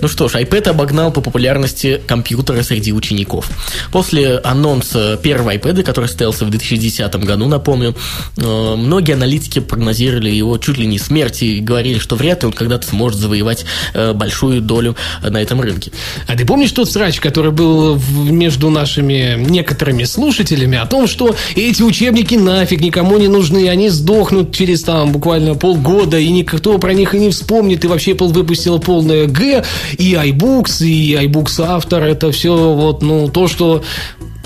[0.00, 3.50] Ну что ж, iPad обогнал по популярности компьютеры среди учеников.
[3.92, 7.94] После анонса первого iPad, который состоялся в 2010 году, напомню,
[8.38, 12.52] э, многие аналитики прогнозировали его чуть ли не смерти и говорили, что вряд ли он
[12.52, 15.92] когда-то сможет завоевать э, большую долю э, на этом рынке.
[16.26, 21.82] А ты помнишь тот срач, который был между нашими некоторыми слушателями о том, что эти
[21.82, 27.14] учебники нафиг никому не нужны, они сдохнут через там буквально полгода, и никто про них
[27.14, 29.64] и не вспомнит, и вообще Apple выпустила полное Г,
[29.98, 33.82] и iBooks, и iBooks автор, это все вот, ну, то, что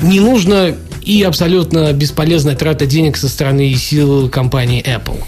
[0.00, 5.22] не нужно и абсолютно бесполезная трата денег со стороны и сил компании Apple.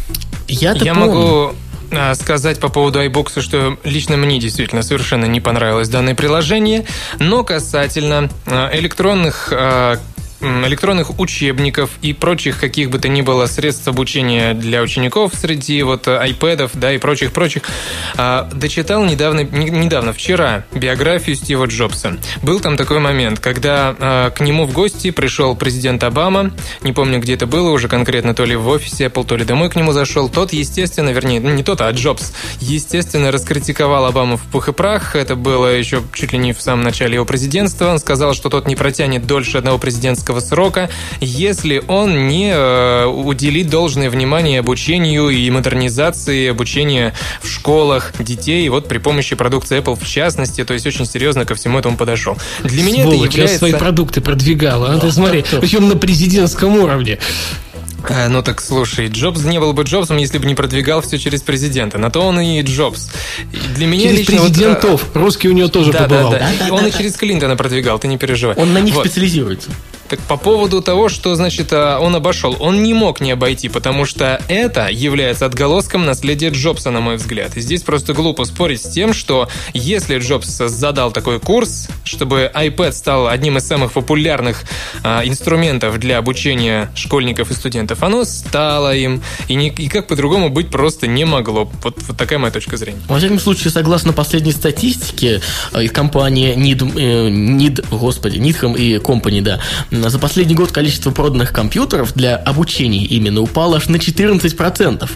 [0.48, 1.08] Я-то Я помню.
[1.08, 1.54] могу
[1.92, 6.84] а, сказать по поводу iBooks, что лично мне действительно совершенно не понравилось данное приложение,
[7.18, 9.98] но касательно а, электронных а,
[10.40, 16.08] электронных учебников и прочих каких бы то ни было средств обучения для учеников среди вот
[16.08, 17.62] а, айпэдов, да, и прочих-прочих,
[18.16, 22.18] а, дочитал недавно, не- недавно, вчера, биографию Стива Джобса.
[22.42, 27.20] Был там такой момент, когда а, к нему в гости пришел президент Обама, не помню,
[27.20, 29.92] где это было уже конкретно, то ли в офисе Apple, то ли домой к нему
[29.92, 30.28] зашел.
[30.28, 35.16] Тот, естественно, вернее, ну, не тот, а Джобс, естественно, раскритиковал Обаму в пух и прах.
[35.16, 37.86] Это было еще чуть ли не в самом начале его президентства.
[37.86, 40.88] Он сказал, что тот не протянет дольше одного президентского срока,
[41.20, 47.12] если он не э, уделит должное внимание обучению и модернизации обучения
[47.42, 51.56] в школах детей, вот при помощи продукции Apple в частности, то есть очень серьезно ко
[51.56, 52.36] всему этому подошел.
[52.62, 53.58] Для меня Сволочь, это я является...
[53.58, 57.18] свои продукты продвигала, а ты смотри, причем на президентском уровне.
[58.08, 61.42] Э, Ну так слушай, Джобс не был бы Джобсом, если бы не продвигал все через
[61.42, 61.98] президента.
[61.98, 63.10] На то он и Джобс.
[63.52, 65.06] И Для меня Через лично вот, э, президентов.
[65.14, 66.32] Русский у него тоже да, побывал.
[66.32, 66.68] да, да.
[66.68, 68.56] И он и через Клинтона продвигал, ты не переживай.
[68.56, 69.06] Он на них Вот.
[69.06, 69.70] специализируется.
[70.10, 74.04] Так по поводу того, что, значит, а, он обошел, он не мог не обойти, потому
[74.04, 77.56] что это является отголоском наследия Джобса, на мой взгляд.
[77.56, 82.90] И здесь просто глупо спорить с тем, что если Джобс задал такой курс, чтобы iPad
[82.90, 84.64] стал одним из самых популярных
[85.04, 90.48] а, инструментов для обучения школьников и студентов, оно стало им, и, ни- и как по-другому
[90.48, 91.70] быть просто не могло.
[91.84, 93.00] Вот, вот такая моя точка зрения.
[93.06, 95.40] Во всяком случае, согласно последней статистике
[95.72, 99.60] э, из компании Nid, э, Nid, господи, Nidham и Company, да,
[100.08, 105.10] за последний год количество проданных компьютеров для обучения именно упало аж на 14%.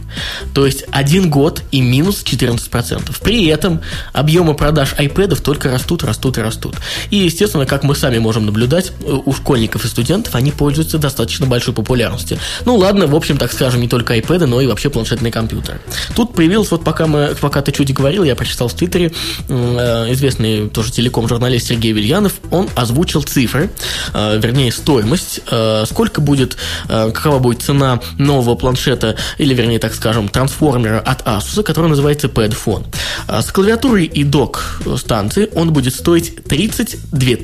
[0.52, 3.16] То есть один год и минус 14%.
[3.22, 3.80] При этом
[4.12, 6.76] объемы продаж iPad только растут, растут и растут.
[7.10, 11.46] И, естественно, как мы сами можем наблюдать, э, у школьников и студентов они пользуются достаточно
[11.46, 12.38] большой популярностью.
[12.64, 15.80] Ну ладно, в общем, так скажем, не только iPad, но и вообще планшетные компьютеры.
[16.14, 19.12] Тут появилось, вот пока, мы, пока ты чуть говорил, я прочитал в Твиттере,
[19.48, 23.70] э, известный тоже телеком-журналист Сергей Вильянов, он озвучил цифры,
[24.12, 26.56] э, вернее, стоимость, э, сколько будет,
[26.88, 32.28] э, какова будет цена нового планшета, или, вернее, так скажем, трансформера от Asus, который называется
[32.28, 32.84] Padfone.
[33.26, 37.36] А С клавиатурой и док станции он будет стоить 32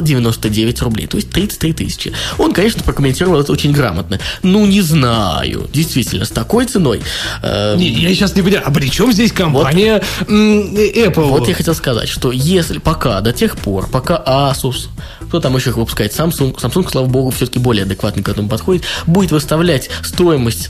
[0.00, 2.12] 999 рублей, то есть 33 тысячи.
[2.38, 4.18] Он, конечно, прокомментировал это очень грамотно.
[4.42, 5.68] Ну, не знаю.
[5.72, 7.00] Действительно, с такой ценой...
[7.42, 11.28] э, Не, я сейчас не понимаю, а при чем здесь компания м, Apple?
[11.28, 14.88] Вот я хотел сказать, что если пока, до тех пор, пока Asus,
[15.32, 18.84] кто там еще их выпускает, Samsung, Samsung, слава богу, все-таки более адекватно к этому подходит,
[19.06, 20.68] будет выставлять стоимость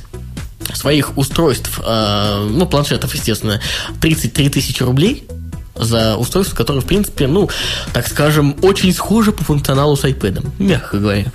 [0.72, 3.61] своих устройств, э, ну, планшетов, естественно,
[4.01, 5.27] 33 тысячи рублей
[5.74, 7.48] за устройство, которое, в принципе, ну,
[7.92, 11.32] так скажем, очень схоже по функционалу с iPad, мягко говоря.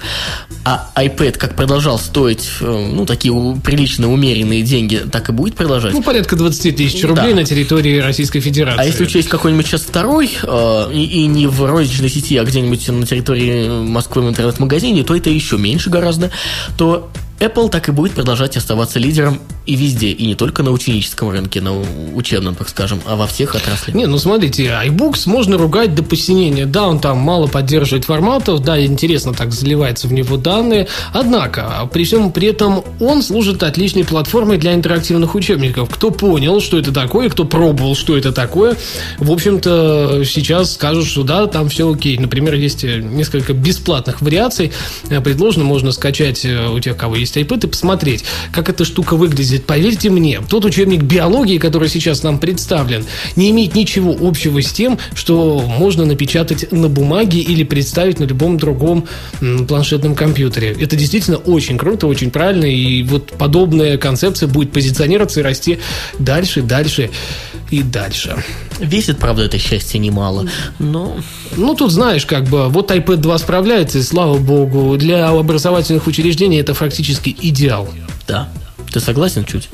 [0.63, 5.93] А iPad как продолжал стоить, э, ну, такие прилично умеренные деньги, так и будет продолжать.
[5.93, 7.35] Ну, порядка 20 тысяч рублей Да.
[7.35, 8.81] на территории Российской Федерации.
[8.81, 12.87] А если учесть какой-нибудь сейчас второй, э, и, и не в розничной сети, а где-нибудь
[12.89, 16.31] на территории Москвы в интернет-магазине, то это еще меньше гораздо,
[16.77, 21.29] то Apple так и будет продолжать оставаться лидером и везде, и не только на ученическом
[21.29, 21.73] рынке, на
[22.15, 23.93] учебном, так скажем, а во всех отраслях.
[23.93, 26.65] Не, ну смотрите, iBooks можно ругать до посинения.
[26.65, 32.05] Да, он там мало поддерживает форматов, да, интересно так заливается в него данные, однако, при
[32.05, 35.89] всем при этом он служит отличной платформой для интерактивных учебников.
[35.89, 38.77] Кто понял, что это такое, кто пробовал, что это такое,
[39.17, 42.17] в общем-то, сейчас скажут, что да, там все окей.
[42.17, 44.71] Например, есть несколько бесплатных вариаций,
[45.23, 49.56] предложено, можно скачать у тех, кого есть iPad, и посмотреть, как эта штука выглядит.
[49.65, 54.97] Поверьте мне, тот учебник биологии, который сейчас нам представлен, не имеет ничего общего с тем,
[55.13, 59.07] что можно напечатать на бумаге или представить на любом другом
[59.67, 60.75] планшетном компьютере.
[60.79, 65.79] Это действительно очень круто, очень правильно, и вот подобная концепция будет позиционироваться и расти
[66.19, 67.09] дальше, дальше
[67.71, 68.43] и дальше.
[68.79, 70.47] Весит, правда, это счастье немало,
[70.79, 71.17] но...
[71.55, 76.59] Ну, тут знаешь, как бы, вот iPad 2 справляется, и слава богу, для образовательных учреждений
[76.59, 77.89] это фактически идеал.
[78.27, 78.49] Да.
[78.91, 79.69] Ты согласен чуть?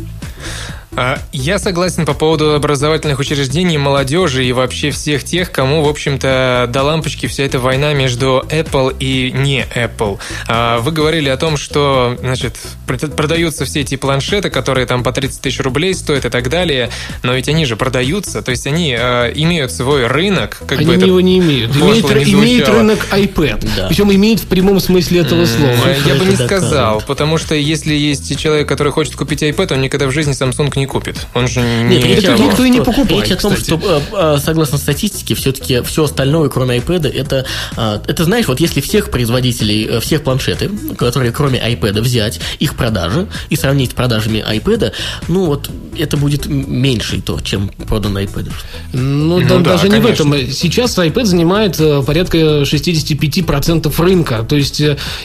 [0.96, 6.70] А, я согласен по поводу образовательных учреждений, молодежи и вообще всех тех, кому, в общем-то,
[6.70, 10.20] до лампочки вся эта война между Apple и не Apple.
[10.48, 15.42] А, вы говорили о том, что, значит, продаются все эти планшеты, которые там по 30
[15.42, 16.90] тысяч рублей стоят и так далее,
[17.24, 20.62] но ведь они же продаются, то есть они а, имеют свой рынок.
[20.68, 21.76] Как они бы это его не имеют.
[21.76, 23.68] Имеет, не имеет рынок iPad.
[23.76, 23.88] Да.
[23.88, 25.74] Причем имеет в прямом смысле этого слова.
[26.06, 30.06] Я бы не сказал, потому что если есть человек, который хочет купить iPad, он никогда
[30.06, 31.16] в жизни Samsung не не купит.
[31.34, 31.98] Он же не...
[31.98, 33.80] Нет, речь, никто и не покупает, Речь о том, кстати.
[33.80, 37.46] что, э, э, согласно статистике, все-таки все остальное, кроме iPad, это,
[37.78, 43.28] э, это, знаешь, вот если всех производителей, всех планшеты, которые кроме iPad взять, их продажи
[43.50, 44.92] и сравнить с продажами iPad,
[45.28, 48.52] ну вот это будет меньше то, чем продан iPad.
[48.92, 49.96] Ну, ну да, даже конечно.
[49.96, 50.52] не в этом.
[50.52, 54.82] Сейчас iPad занимает порядка 65% рынка, то есть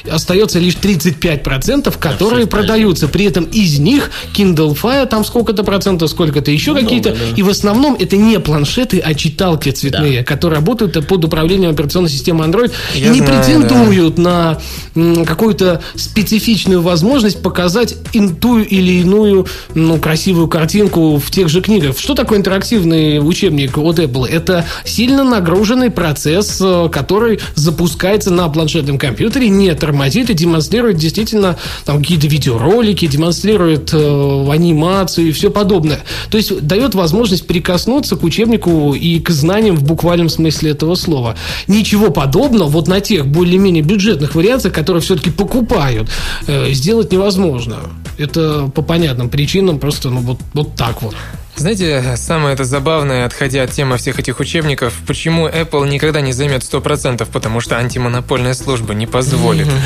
[0.09, 3.09] остается лишь 35%, которые да, продаются.
[3.09, 7.11] При этом из них Kindle Fire там сколько сколько-то процентов, сколько-то еще ну, какие-то.
[7.13, 7.17] Да.
[7.37, 10.25] И в основном это не планшеты, а читалки цветные, да.
[10.25, 14.59] которые работают под управлением операционной системы Android Я и не знаю, претендуют да.
[14.95, 17.97] на какую-то специфичную возможность показать
[18.41, 21.99] ту или иную ну, красивую картинку в тех же книгах.
[21.99, 24.29] Что такое интерактивный учебник от Apple?
[24.29, 31.57] Это сильно нагруженный процесс, э, который запускается на планшетном компьютере, не тормозит и демонстрирует действительно
[31.87, 36.01] там какие-то видеоролики, демонстрирует э, анимацию и все подобное.
[36.31, 41.37] То есть дает возможность прикоснуться к учебнику и к знаниям в буквальном смысле этого слова.
[41.67, 46.09] Ничего подобного вот на тех более-менее бюджетных вариациях, которые все-таки покупают,
[46.47, 47.77] э, сделать невозможно.
[48.19, 51.15] Это по понятным причинам просто ну, вот, вот так вот.
[51.59, 56.63] Знаете, самое это забавное, отходя от темы всех этих учебников, почему Apple никогда не займет
[56.63, 59.67] 100%, потому что антимонопольная служба не позволит.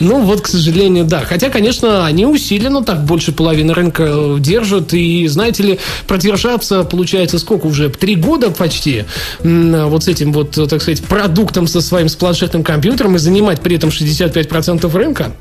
[0.00, 1.20] Ну вот, к сожалению, да.
[1.20, 4.94] Хотя, конечно, они усиленно так больше половины рынка э, держат.
[4.94, 7.90] И, знаете ли, продержаться, получается, сколько уже?
[7.90, 9.04] Три года почти
[9.42, 13.76] вот с этим вот, так сказать, продуктом со своим с планшетным компьютером и занимать при
[13.76, 15.32] этом 65% рынка.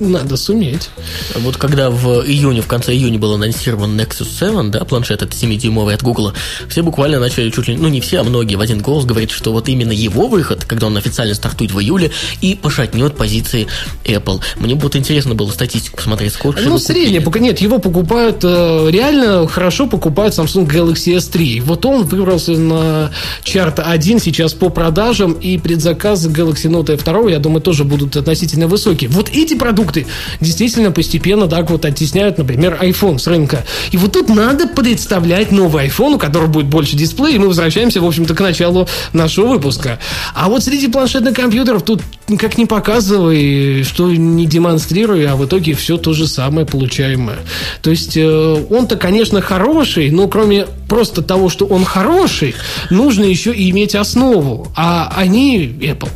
[0.00, 0.88] Надо суметь.
[1.36, 5.94] Вот когда в июне, в конце июня был анонсирован Nexus 7, да, планшет это 7-дюймовый
[5.94, 6.32] от Google,
[6.68, 9.52] все буквально начали чуть ли, ну не все, а многие в один голос говорить, что
[9.52, 12.10] вот именно его выход, когда он официально стартует в июле,
[12.40, 13.66] и пошатнет позиции
[14.04, 14.40] Apple.
[14.56, 19.46] Мне будет интересно было статистику посмотреть, сколько Ну, средняя, пока нет, его покупают, э, реально
[19.46, 21.60] хорошо покупают Samsung Galaxy S3.
[21.60, 23.10] Вот он выбрался на
[23.42, 28.66] чарт 1 сейчас по продажам, и предзаказы Galaxy Note 2, я думаю, тоже будут относительно
[28.66, 29.10] высокие.
[29.10, 30.06] Вот эти продукты продукты
[30.40, 33.64] действительно постепенно так вот оттесняют, например, iPhone с рынка.
[33.90, 38.00] И вот тут надо представлять новый iPhone, у которого будет больше дисплея, и мы возвращаемся,
[38.00, 39.98] в общем-то, к началу нашего выпуска.
[40.34, 42.02] А вот среди планшетных компьютеров тут
[42.38, 47.38] как не показывай, что не демонстрируй, а в итоге все то же самое получаемое.
[47.82, 52.54] То есть э, он-то, конечно, хороший, но кроме просто того, что он хороший,
[52.90, 54.68] нужно еще и иметь основу.
[54.76, 56.10] А они, Apple,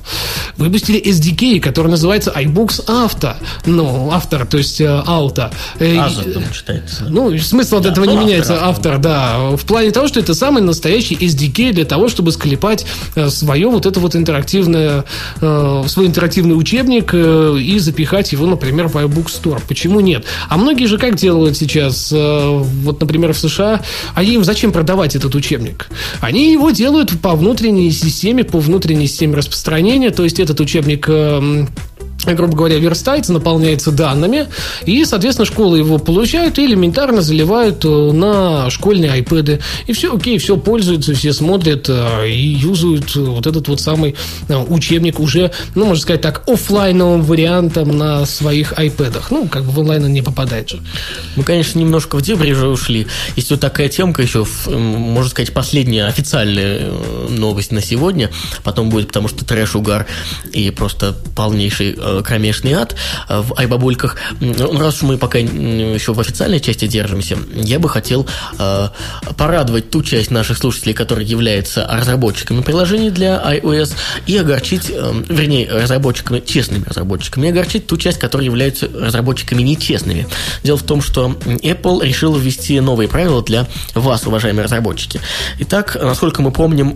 [0.57, 3.37] выпустили SDK, который называется iBooks Auto.
[3.67, 5.53] Ну, автор, то есть э, Auto.
[5.79, 7.05] Э, Аза, читается.
[7.09, 8.64] Ну, смысл от этого не меняется.
[8.64, 9.51] Автор, да.
[9.57, 13.87] В плане того, что это самый настоящий SDK для того, чтобы склепать э, свое вот
[13.87, 15.05] это вот интерактивное,
[15.40, 19.61] свой интерактивный учебник и запихать его, например, в iBook Store.
[19.67, 20.25] Почему нет?
[20.49, 22.12] А многие же как делают сейчас?
[22.12, 23.83] Вот, например, в США,
[24.14, 25.88] они им зачем продавать этот учебник?
[26.21, 31.09] Они его делают по внутренней системе, по внутренней системе распространения, то есть этот учебник
[32.33, 34.49] грубо говоря, верстается, наполняется данными,
[34.87, 39.61] и, соответственно, школы его получают и элементарно заливают э, на школьные айпэды.
[39.87, 44.15] И все окей, все пользуются, все смотрят э, и юзают вот этот вот самый
[44.49, 49.31] э, учебник уже, ну, можно сказать так, офлайновым вариантом на своих айпэдах.
[49.31, 50.81] Ну, как бы в онлайн он не попадает же.
[51.37, 53.07] Мы, конечно, немножко в дебри уже ушли.
[53.37, 56.91] Есть вот такая темка еще, можно сказать, последняя официальная
[57.29, 58.31] новость на сегодня.
[58.63, 60.07] Потом будет, потому что трэш, угар
[60.53, 62.94] и просто полнейший кромешный ад
[63.29, 64.16] э, в айбабульках.
[64.40, 68.27] Ну, раз уж мы пока еще в официальной части держимся, я бы хотел
[68.59, 68.88] э,
[69.37, 73.94] порадовать ту часть наших слушателей, которые являются разработчиками приложений для iOS,
[74.27, 80.26] и огорчить, э, вернее, разработчиками, честными разработчиками, и огорчить ту часть, которые являются разработчиками нечестными.
[80.62, 85.20] Дело в том, что Apple решил ввести новые правила для вас, уважаемые разработчики.
[85.61, 86.95] Итак, насколько мы помним,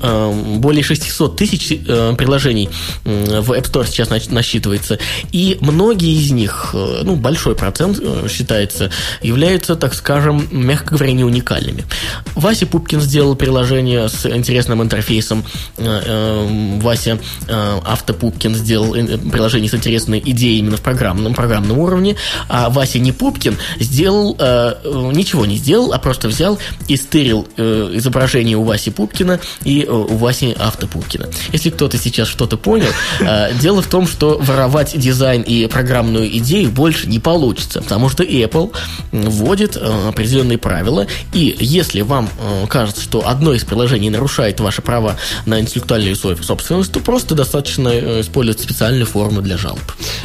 [0.61, 2.71] более 600 тысяч приложений
[3.05, 4.99] в App Store сейчас насчитывается,
[5.33, 8.91] и многие из них, э, ну, большой процент э, считается,
[9.23, 11.85] являются, так скажем, мягко говоря, не уникальными.
[12.35, 15.45] Вася Пупкин сделал приложение с интересным интерфейсом.
[15.77, 18.93] Э, Вася Автопупкин сделал
[19.31, 22.17] приложение с интересной идеей именно в программном, программном уровне.
[22.49, 24.37] А Вася не Пупкин сделал,
[25.13, 30.55] ничего не сделал, а просто взял и стырил изображение у Васи Пупкина и у Васи
[30.59, 31.29] Автопупкина.
[31.53, 32.89] Если кто-то сейчас что-то понял,
[33.61, 38.73] дело в том, что воровать дизайн и программную идею больше не получится, потому что Apple
[39.13, 44.83] вводит э, определенные правила, и если вам э, кажется, что одно из приложений нарушает ваши
[44.83, 49.81] права на интеллектуальную собственность, то просто достаточно э, использовать специальную форму для жалоб.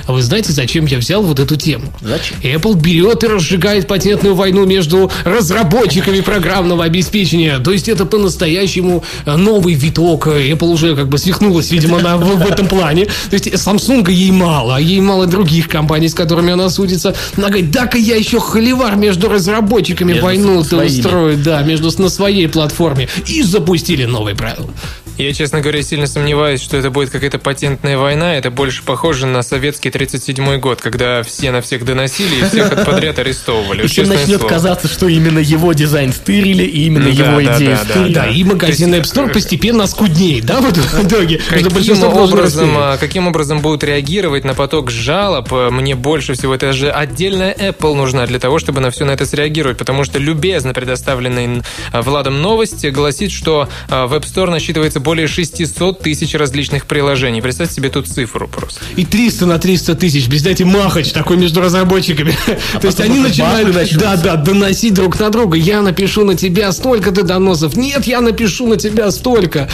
[0.05, 1.93] А вы знаете, зачем я взял вот эту тему?
[2.01, 2.38] Зачем?
[2.41, 7.59] Apple берет и разжигает патентную войну между разработчиками программного обеспечения.
[7.59, 10.28] То есть это по-настоящему новый виток.
[10.28, 13.05] Apple уже как бы свихнулась, видимо, на, в, в этом плане.
[13.05, 17.16] То есть Samsung ей мало, а ей мало других компаний, с которыми она судится.
[17.38, 23.10] Она говорит, да-ка я еще холивар между разработчиками войну-то устрою, да, между, на своей платформе.
[23.28, 24.70] И запустили новые правила.
[25.18, 28.36] Я, честно говоря, сильно сомневаюсь, что это будет какая-то патентная война.
[28.36, 33.20] Это больше похоже на советский 37-й год, когда все на всех доносили и всех подряд
[33.20, 33.84] арестовывали.
[33.84, 34.49] Еще начнет слово.
[34.49, 38.14] казаться, что именно его дизайн стырили, и именно да, его да, идею да, стырили.
[38.14, 41.39] Да, и магазин App Store постепенно скуднеет, да, вот в итоге?
[41.47, 45.51] Каким образом, а, каким образом будут реагировать на поток жалоб?
[45.51, 49.28] Мне больше всего, это же отдельная Apple нужна для того, чтобы на все на это
[49.28, 51.61] среагировать, потому что любезно предоставленные
[51.91, 57.41] Владом новости гласит, что а, в App Store насчитывается более 600 тысяч различных приложений.
[57.41, 58.80] Представьте себе тут цифру просто.
[58.95, 60.28] И 300 на 300 тысяч.
[60.28, 62.36] Представьте, махач такой между разработчиками.
[62.74, 65.58] А То есть они начинают, да, да, доносить друг на друга.
[65.58, 67.76] Я напишу на тебя столько ты доносов.
[67.76, 69.70] Нет, я напишу на тебя столько.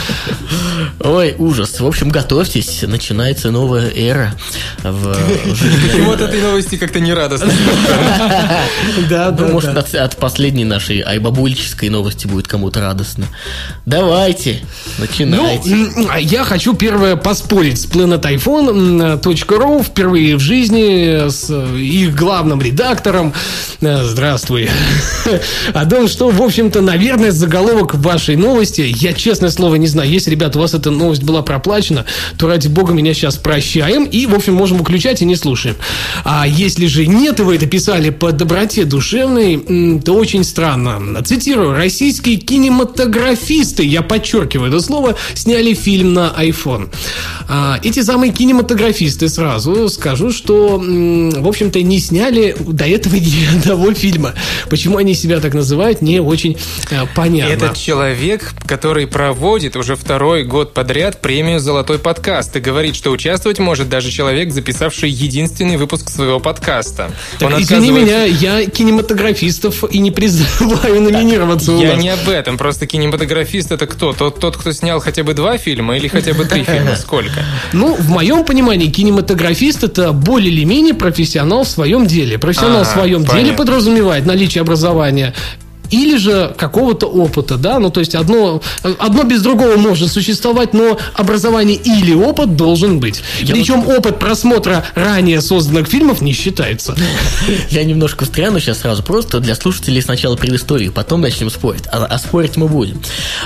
[1.00, 1.80] Ой, ужас.
[1.80, 2.82] В общем, готовьтесь.
[2.82, 4.34] Начинается новая эра.
[4.82, 5.16] В...
[6.04, 7.52] Вот этой новости как-то не радостно.
[9.08, 9.48] Да, да.
[9.48, 13.26] Может, от последней нашей айбабульческой новости будет кому-то радостно.
[13.86, 14.62] Давайте,
[14.98, 15.92] начинаем начинайте.
[15.96, 23.32] Ну, я хочу первое поспорить с planetiphone.ru впервые в жизни с их главным редактором.
[23.80, 24.68] Э, здравствуй.
[25.74, 30.10] О том, что, в общем-то, наверное, заголовок вашей новости, я, честное слово, не знаю.
[30.10, 32.04] Если, ребята, у вас эта новость была проплачена,
[32.38, 35.76] то, ради бога, меня сейчас прощаем и, в общем, можем выключать и не слушаем.
[36.24, 41.22] А если же нет, и вы это писали по доброте душевной, то очень странно.
[41.24, 41.74] Цитирую.
[41.74, 46.88] Российские кинематографисты, я подчеркиваю это слово, сняли фильм на iPhone.
[47.48, 53.92] А, эти самые кинематографисты сразу скажу, что, в общем-то, не сняли до этого ни одного
[53.92, 54.34] фильма.
[54.68, 56.56] Почему они себя так называют, не очень
[56.90, 57.52] э, понятно.
[57.52, 63.58] Этот человек, который проводит уже второй год подряд премию «Золотой подкаст» и говорит, что участвовать
[63.58, 67.10] может даже человек, записавший единственный выпуск своего подкаста.
[67.38, 72.86] Так, Он извини меня, я кинематографистов и не призываю номинироваться Я не об этом, просто
[72.86, 74.12] кинематографист это кто?
[74.12, 76.96] Тот, тот кто снял снял хотя бы два фильма или хотя бы три фильма?
[76.96, 77.44] Сколько?
[77.72, 82.38] Ну, в моем понимании, кинематографист это более или менее профессионал в своем деле.
[82.38, 85.34] Профессионал в своем деле подразумевает наличие образования
[85.90, 88.62] или же какого-то опыта, да, ну то есть одно,
[88.98, 93.22] одно без другого может существовать, но образование или опыт должен быть.
[93.40, 93.98] Я Причем вот...
[93.98, 96.96] опыт просмотра ранее созданных фильмов не считается.
[97.70, 102.18] Я немножко встряну сейчас сразу, просто для слушателей сначала предысторию, потом начнем спорить, а, а
[102.18, 103.00] спорить мы будем.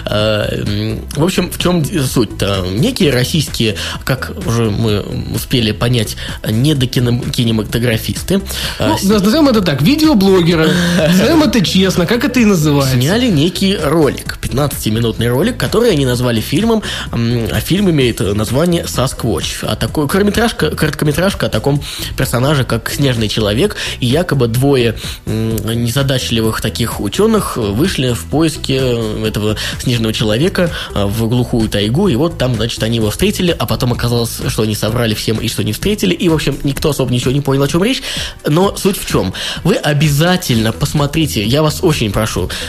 [0.07, 2.67] Э, в общем, в чем суть-то?
[2.71, 5.01] Некие российские, как уже мы
[5.35, 6.17] успели понять,
[6.49, 8.41] недокинематографисты.
[8.79, 12.97] Э, ну, назовем это так, видеоблогеры, назовем это честно, как это это и называется.
[12.97, 16.83] Сняли некий ролик, 15-минутный ролик, который они назвали фильмом,
[17.13, 19.59] а фильм имеет название «Сасквотч».
[19.63, 21.81] А такой короткометражка, короткометражка о таком
[22.17, 28.79] персонаже, как Снежный Человек, и якобы двое незадачливых таких ученых вышли в поиске
[29.25, 33.93] этого Снежного Человека в глухую тайгу, и вот там, значит, они его встретили, а потом
[33.93, 37.31] оказалось, что они соврали всем и что не встретили, и, в общем, никто особо ничего
[37.31, 38.03] не понял, о чем речь,
[38.45, 39.33] но суть в чем?
[39.63, 42.24] Вы обязательно посмотрите, я вас очень прошу,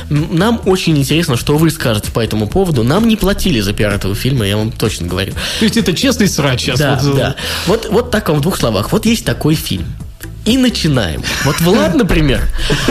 [0.09, 4.15] нам очень интересно, что вы скажете по этому поводу, нам не платили за пиар этого
[4.15, 5.33] фильма, я вам точно говорю.
[5.59, 6.79] То есть это честный срач сейчас?
[6.79, 7.15] Да, вот...
[7.15, 7.35] да.
[7.67, 8.91] Вот, вот так вам в двух словах.
[8.91, 9.85] Вот есть такой фильм
[10.45, 11.23] и начинаем.
[11.43, 12.41] Вот Влад, например,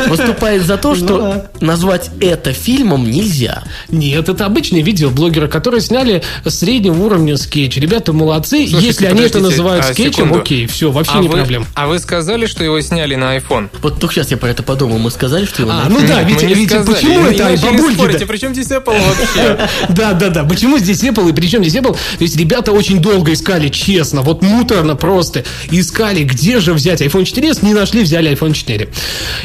[0.08, 3.62] выступает за то, что назвать это фильмом нельзя.
[3.88, 7.76] Нет, это обычные видеоблогеры, которые сняли среднего уровня скетч.
[7.76, 8.66] Ребята молодцы.
[8.66, 10.40] Слушайте, Если они это называют а, скетчем, секунду.
[10.40, 11.66] окей, все, вообще а не вы, проблем.
[11.74, 13.70] А вы сказали, что его сняли на iPhone?
[13.82, 14.98] Вот только сейчас я про это подумал.
[14.98, 17.94] Мы сказали, что его А, ну да, Витя, Витя, почему это бабульки?
[17.94, 19.68] Спорите, при чем здесь Apple вообще?
[19.90, 20.44] Да, да, да.
[20.44, 21.92] Почему здесь Apple и при чем здесь Apple?
[21.92, 27.24] То есть ребята очень долго искали, честно, вот муторно просто, искали, где же взять iPhone
[27.24, 28.88] 4 интерес, не нашли, взяли iPhone 4.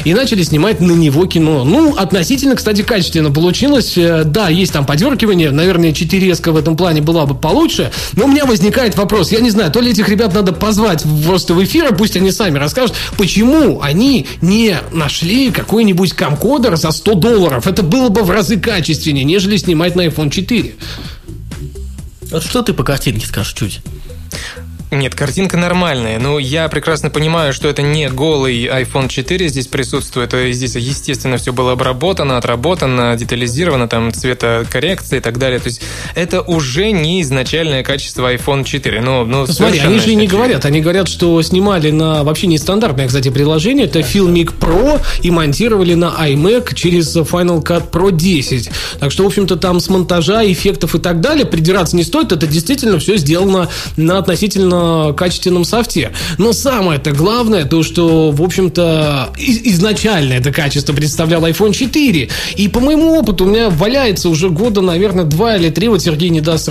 [0.04, 1.64] И начали снимать на него кино.
[1.64, 3.96] Ну, относительно, кстати, качественно получилось.
[3.96, 5.50] Э, да, есть там подергивание.
[5.50, 7.90] Наверное, 4 в этом плане была бы получше.
[8.14, 9.32] Но у меня возникает вопрос.
[9.32, 12.30] Я не знаю, то ли этих ребят надо позвать просто в эфир, а пусть они
[12.30, 17.66] сами расскажут, почему они не нашли какой-нибудь камкодер за 100 долларов.
[17.66, 20.74] Это было бы в разы качественнее, нежели снимать на iPhone 4.
[22.30, 23.80] Вот что ты по картинке скажешь чуть?
[24.90, 26.18] Нет, картинка нормальная.
[26.18, 30.32] Ну, я прекрасно понимаю, что это не голый iPhone 4 здесь присутствует.
[30.32, 35.60] Здесь, естественно, все было обработано, отработано, детализировано, там, цветокоррекция и так далее.
[35.60, 35.80] То есть,
[36.16, 39.00] это уже не изначальное качество iPhone 4.
[39.00, 40.64] Ну, ну, Смотри, они же и не говорят.
[40.64, 43.86] Они говорят, что снимали на вообще нестандартное, кстати, приложение.
[43.86, 48.70] Это Filmic Pro и монтировали на iMac через Final Cut Pro 10.
[48.98, 52.32] Так что, в общем-то, там с монтажа, эффектов и так далее придираться не стоит.
[52.32, 54.79] Это действительно все сделано на относительно
[55.16, 56.12] качественном софте.
[56.38, 62.28] Но самое-то главное, то, что, в общем-то, изначально это качество представлял iPhone 4.
[62.56, 65.88] И по моему опыту у меня валяется уже года, наверное, два или три.
[65.88, 66.68] Вот Сергей не даст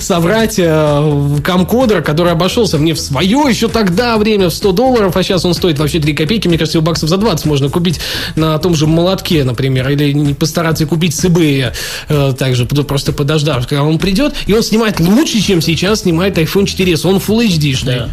[0.00, 5.22] соврать э, камкодер, который обошелся мне в свое еще тогда время в 100 долларов, а
[5.22, 6.48] сейчас он стоит вообще 3 копейки.
[6.48, 8.00] Мне кажется, его баксов за 20 можно купить
[8.36, 11.72] на том же молотке, например, или постараться купить с eBay,
[12.08, 16.38] э, также просто подождав, когда он придет, и он снимает лучше, чем сейчас снимает снимает
[16.38, 17.84] iPhone 4s, он Full HD-шный.
[17.84, 18.08] Да.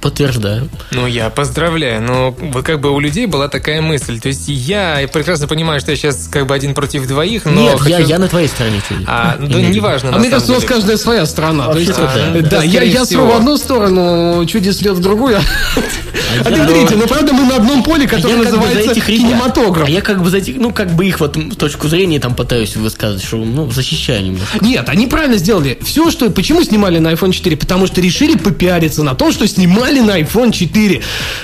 [0.00, 0.68] Подтверждаю.
[0.90, 2.02] Ну, я поздравляю.
[2.02, 4.20] Но вот как бы у людей была такая мысль.
[4.20, 7.62] То есть я прекрасно понимаю, что я сейчас как бы один против двоих, но...
[7.62, 7.90] Нет, хочу...
[7.90, 8.82] я, я на твоей стороне.
[9.06, 10.14] А, да неважно.
[10.14, 11.72] А мне кажется, у нас каждая своя страна.
[11.72, 15.38] То есть, да, да, я, я в одну сторону, чудес слет в другую.
[15.38, 16.94] А ты третий.
[16.96, 19.86] Но правда мы на одном поле, которое называется кинематограф.
[19.86, 22.76] А я как бы за этих, ну, как бы их вот точку зрения там пытаюсь
[22.76, 24.58] высказывать, что, ну, защищаю немножко.
[24.60, 25.78] Нет, они правильно сделали.
[25.82, 26.28] Все, что...
[26.30, 27.56] Почему снимали на iPhone 4?
[27.56, 31.00] Потому что решили попиариться на том, что снимали на iPhone 4.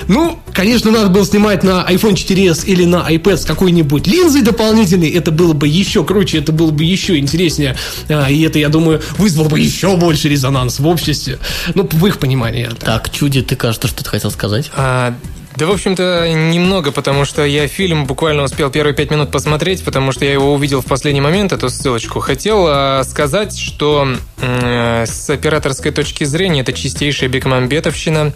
[0.09, 5.09] Ну, конечно, надо было снимать на iPhone 4s или на iPad с какой-нибудь линзой дополнительной.
[5.11, 7.77] Это было бы еще круче, это было бы еще интереснее.
[8.09, 11.39] А, и это, я думаю, вызвало бы еще больше резонанс в обществе.
[11.73, 12.69] Ну, в их понимании.
[12.81, 14.69] Так, Чуди, ты, кажется, что-то хотел сказать?
[14.75, 15.15] А,
[15.55, 20.11] да, в общем-то, немного, потому что я фильм буквально успел первые пять минут посмотреть, потому
[20.11, 22.19] что я его увидел в последний момент, эту ссылочку.
[22.19, 24.07] Хотел э, сказать, что
[24.41, 28.33] э, с операторской точки зрения это чистейшая бекмамбетовщина.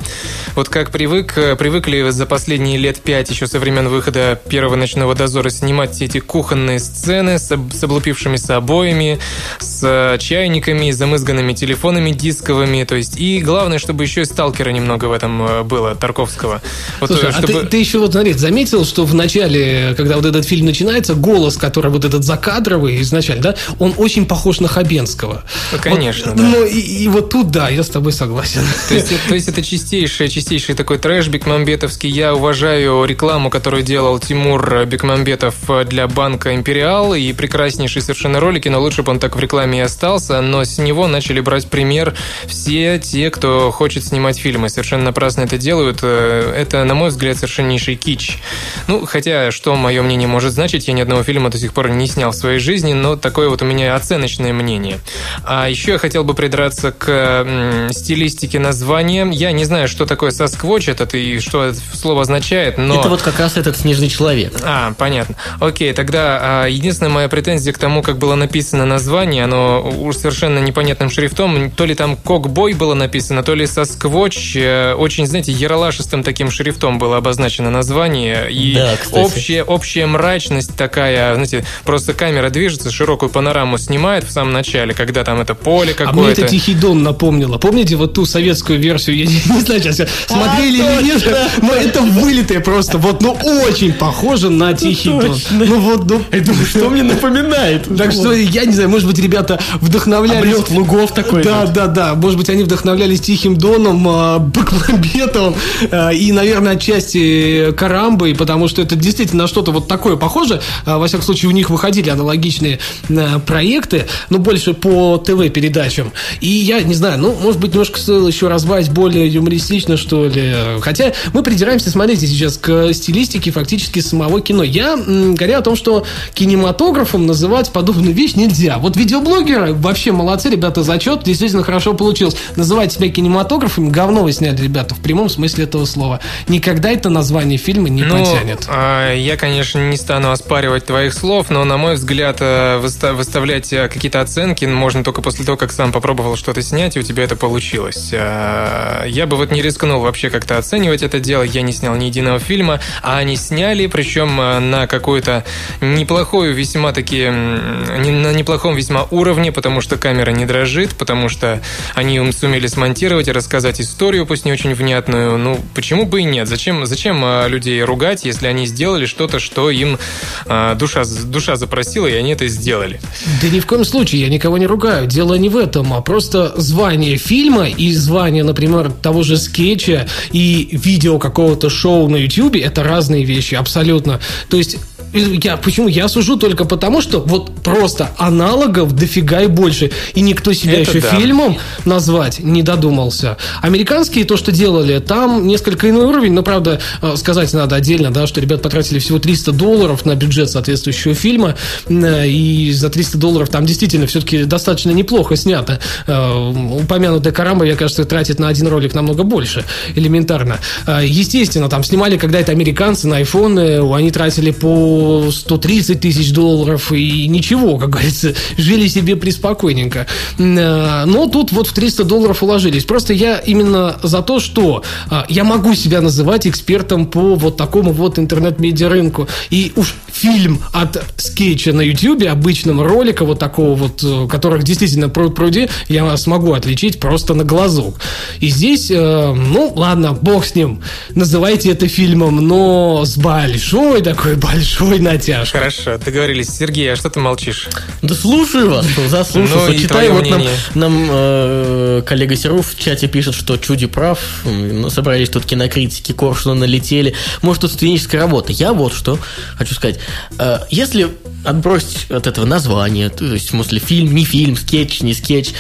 [0.56, 5.50] Вот как привык, привыкли за последние лет пять, еще со времен выхода первого «Ночного дозора»,
[5.50, 9.20] снимать все эти кухонные сцены с, с облупившимися обоями,
[9.60, 15.12] с чайниками, замызганными телефонами дисковыми, то есть, и главное, чтобы еще и сталкера немного в
[15.12, 16.62] этом э, было, Тарковского.
[17.00, 17.60] Вот Слушай, чтобы...
[17.60, 21.16] а ты, ты еще вот, смотри, заметил, что в начале, когда вот этот фильм начинается,
[21.16, 25.44] голос, который вот этот закадровый изначально, да, он очень похож на Хабенского.
[25.72, 26.44] Ну, конечно, вот, да.
[26.44, 28.62] Ну, и, и вот тут, да, я с тобой согласен.
[28.88, 32.10] То есть, то есть это чистейший, чистейший такой трэш бекмамбетовский.
[32.10, 35.56] Я уважаю рекламу, которую делал Тимур Бекмамбетов
[35.88, 39.82] для банка «Империал», и прекраснейшие совершенно ролики, но лучше бы он так в рекламе и
[39.82, 42.16] остался, но с него начали брать пример
[42.48, 44.70] все те, кто хочет снимать фильмы.
[44.70, 46.00] Совершенно напрасно это делают.
[46.02, 48.40] Э, это, на мой взгляд, совершеннейший кич.
[48.88, 52.08] Ну, хотя, что мое мнение может значить, я ни одного фильма до сих пор не
[52.08, 55.00] снял в своей жизни, но такое вот у меня оценочное мнение.
[55.46, 59.30] А еще я хотел бы придраться к стилистике названия.
[59.32, 63.00] Я не знаю, что такое сосквотч этот и что это слово означает, но...
[63.00, 64.54] Это вот как раз этот снежный человек.
[64.64, 65.36] А, понятно.
[65.62, 70.60] Окей, тогда а, единственная моя претензия к тому, как было написано название, оно уж совершенно
[70.60, 76.24] непонятным шрифтом, то ли там Кокбой было написано, то ли сосквотч, э, очень, знаете, яролашистым
[76.24, 78.52] таким шрифтом языком было обозначено название.
[78.52, 79.24] И Да, кстати.
[79.24, 85.24] общая, общая мрачность такая, знаете, просто камера движется, широкую панораму снимает в самом начале, когда
[85.24, 86.42] там это поле А мне какое-то.
[86.42, 87.58] это Тихий Дон напомнило.
[87.58, 89.18] Помните вот ту советскую версию?
[89.18, 92.98] Я не, не знаю, сейчас смотрели или нет, но это вылитое просто.
[92.98, 93.38] Вот, ну,
[93.68, 95.36] очень похоже на Тихий Дон.
[95.52, 96.22] Ну вот, ну,
[96.66, 97.88] Что мне напоминает?
[97.98, 100.54] Так что, я не знаю, может быть, ребята вдохновлялись...
[100.54, 101.44] Облет лугов такой.
[101.44, 102.16] Да, да, да.
[102.16, 105.56] Может быть, они вдохновлялись Тихим Доном, а, Бакмамбетовым
[105.92, 110.62] а, и, наверное, отчасти Карамбой, потому что это действительно что-то вот такое похоже.
[110.86, 116.12] А, Во всяком случае, у них выходили аналогичные а, проекты, но больше по ТВ-передачам.
[116.40, 120.54] И я не знаю, ну, может быть, немножко стоило еще разбавить более юмористично, что ли.
[120.82, 124.64] Хотя мы придираемся, смотрите, сейчас к стилистике фактически самого кино.
[124.64, 128.78] Я говорю о том, что кинематографом называть подобную вещь нельзя.
[128.80, 132.36] Вот видеоблогеры вообще молодцы, ребята, зачет, действительно хорошо получилось.
[132.56, 136.22] Называть себя кинематографом, говно вы сняли, ребята, в прямом смысле этого слова.
[136.70, 138.66] Никогда это название фильма не Ну, потянет.
[138.68, 143.74] а, я, конечно, не стану оспаривать твоих слов, но, на мой взгляд, э, выста- выставлять
[143.74, 147.24] э, какие-то оценки можно только после того, как сам попробовал что-то снять, и у тебя
[147.24, 148.12] это получилось.
[148.14, 151.42] А, Я бы вот не рискнул вообще как-то оценивать это дело.
[151.42, 155.46] Я не снял ни единого фильма, а они сняли, причем э, на какой-то
[155.82, 161.30] неплохой, весьма таки, м, не- на неплохом весьма уровне, потому что камера не дрожит, потому
[161.30, 161.62] что
[161.96, 165.40] они сумели смонтировать и рассказать историю, пусть не очень внятную.
[165.40, 166.48] Ну, почему бы и нет?
[166.60, 169.98] Зачем, зачем а, людей ругать, если они сделали что-то, что им
[170.46, 173.00] а, душа, душа запросила, и они это сделали?
[173.42, 175.08] Да ни в коем случае, я никого не ругаю.
[175.08, 180.68] Дело не в этом, а просто звание фильма и звание, например, того же скетча и
[180.74, 184.20] видео какого-то шоу на Ютьюбе это разные вещи, абсолютно.
[184.50, 184.80] То есть
[185.14, 185.88] я, почему?
[185.88, 189.92] Я сужу только потому, что вот просто аналогов дофига и больше.
[190.14, 191.16] И никто себя Это еще да.
[191.16, 193.38] фильмом назвать не додумался.
[193.62, 198.28] Американские то, что делали, там несколько иной уровень, но, правда, э, сказать надо отдельно, да,
[198.28, 201.56] что ребят потратили всего 300 долларов на бюджет соответствующего фильма,
[201.88, 205.80] э, и за 300 долларов там действительно все-таки достаточно неплохо снято.
[206.08, 210.60] Э, Упомянутая Карамба, я кажется, тратит на один ролик намного больше, элементарно.
[211.04, 214.99] Естественно, там снимали когда это американцы на айфоны, они тратили по
[215.32, 220.08] 130 тысяч долларов и ничего, как говорится, жили себе преспокойненько.
[220.38, 222.86] Э, Но тут вот в 300 долларов уложились.
[222.86, 227.92] Просто я именно за то, что а, я могу себя называть экспертом по вот такому
[227.92, 229.28] вот интернет-медиа рынку.
[229.50, 235.10] И уж фильм от скетча на YouTube, обычного ролика вот такого вот, э, которых действительно
[235.10, 238.00] пруд пруди, я смогу отличить просто на глазок.
[238.40, 240.82] И здесь, э, ну, ладно, бог с ним.
[241.16, 245.60] Называйте это фильмом, но с большой такой большой натяжкой.
[245.60, 246.50] Хорошо, договорились.
[246.50, 247.68] Сергей, а что ты молчишь?
[248.02, 249.72] Да слушаю вас, что заслушался.
[249.72, 250.58] Ну, Читаю, вот нам, мнение.
[250.74, 254.20] нам э, коллега Серов в чате пишет, что Чуди прав.
[254.46, 257.14] Ну, Собрались тут кинокритики, Коршуна налетели.
[257.42, 258.52] Может, тут студенческая работа.
[258.52, 259.20] Я вот что
[259.58, 260.00] хочу сказать.
[260.40, 261.10] Э, если
[261.44, 265.52] отбросить от этого название, то есть, в смысле, фильм, не фильм, скетч, не скетч,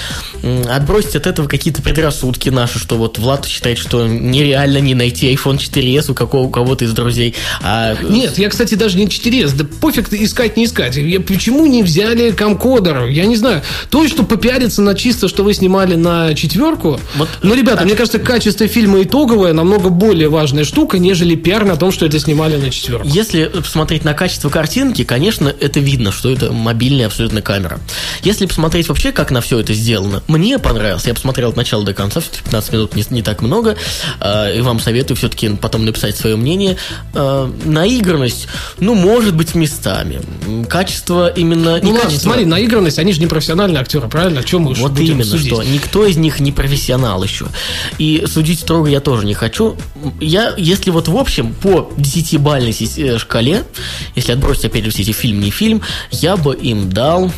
[0.69, 5.57] отбросить от этого какие-то предрассудки наши, что вот Влад считает, что нереально не найти iPhone
[5.57, 7.35] 4s у, какого, у кого-то из друзей.
[7.61, 9.55] А, Нет, я, кстати, даже не 4S.
[9.55, 10.95] Да пофиг искать, не искать.
[10.97, 13.05] Я- почему не взяли камкодер?
[13.05, 13.61] Я не знаю.
[13.89, 16.99] То, что попиариться на чисто, что вы снимали на четверку.
[17.15, 21.75] Вот- ну, ребята, мне кажется, качество фильма итоговое намного более важная штука, нежели пиар на
[21.77, 23.07] том, что это снимали на четверку.
[23.07, 27.79] Если посмотреть на качество картинки, конечно, это видно, что это мобильная абсолютно камера.
[28.23, 31.05] Если посмотреть вообще, как на все это сделано, мне понравилось.
[31.05, 33.75] Я посмотрел от начала до конца, все-таки 15 минут не, не так много.
[34.19, 36.77] э, И вам советую все-таки потом написать свое мнение.
[37.13, 38.47] Э, Наигранность,
[38.79, 40.21] ну, может быть, местами.
[40.67, 41.79] Качество именно...
[41.81, 44.41] Ну ладно, качество, смотри, наигранность, они же не профессиональные актеры, правильно?
[44.41, 45.47] О чем мы вот именно, судить?
[45.47, 47.45] что никто из них не профессионал еще.
[47.97, 49.75] И судить строго я тоже не хочу.
[50.19, 53.63] Я, если вот в общем, по 10-бальной си- э, шкале,
[54.15, 55.81] если отбросить, опять же, все эти фильм, не фильм,
[56.11, 57.29] я бы им дал,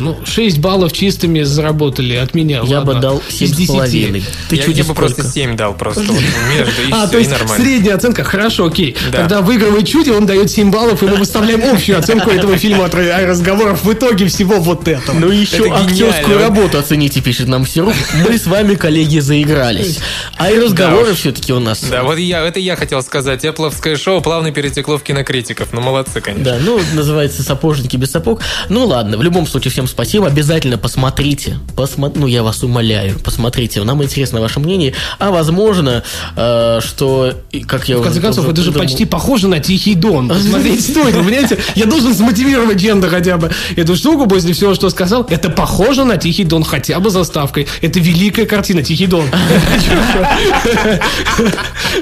[0.00, 2.62] Ну, 6 баллов чистыми заработали от меня.
[2.64, 3.00] я бы ладно.
[3.02, 3.70] дал Из 10.
[3.70, 4.22] 7,5.
[4.48, 6.20] Ты я, чуть я бы просто 7 дал, просто вот
[6.56, 7.64] между, и А, все, то есть нормально.
[7.64, 8.96] средняя оценка, хорошо, окей.
[9.12, 9.18] Да.
[9.18, 12.94] Когда выигрывает Чуди, он дает 7 баллов, и мы выставляем общую оценку этого фильма от
[12.94, 15.16] ра- разговоров в итоге всего вот этого.
[15.18, 17.94] Ну еще Это актерскую работу оцените, пишет нам Серов.
[18.26, 19.98] Мы с вами, коллеги, заигрались.
[20.36, 21.82] А и разговоры все-таки у нас.
[21.84, 23.44] Да, вот я, это я хотел сказать.
[23.44, 25.68] Эпловское шоу плавно перетекло в кинокритиков.
[25.72, 26.44] Ну, молодцы, конечно.
[26.44, 28.40] Да, ну, называется «Сапожники без сапог».
[28.68, 30.26] Ну, ладно, в любом случае, всем спасибо.
[30.26, 31.58] Обязательно посмотрите.
[31.76, 32.10] Посмо...
[32.14, 33.82] Ну, я вас умоляю, посмотрите.
[33.82, 34.94] Нам интересно ваше мнение.
[35.18, 36.02] А возможно,
[36.36, 37.34] э, что,
[37.66, 40.28] как я В конце концов, это же придумал- почти похоже на Тихий Дон.
[40.28, 41.58] Посмотреть стоит, понимаете?
[41.74, 45.26] Я должен смотивировать чем-то хотя бы эту штуку после всего, что сказал.
[45.28, 47.66] Это похоже на Тихий Дон хотя бы заставкой.
[47.80, 49.24] Это великая картина Тихий Дон.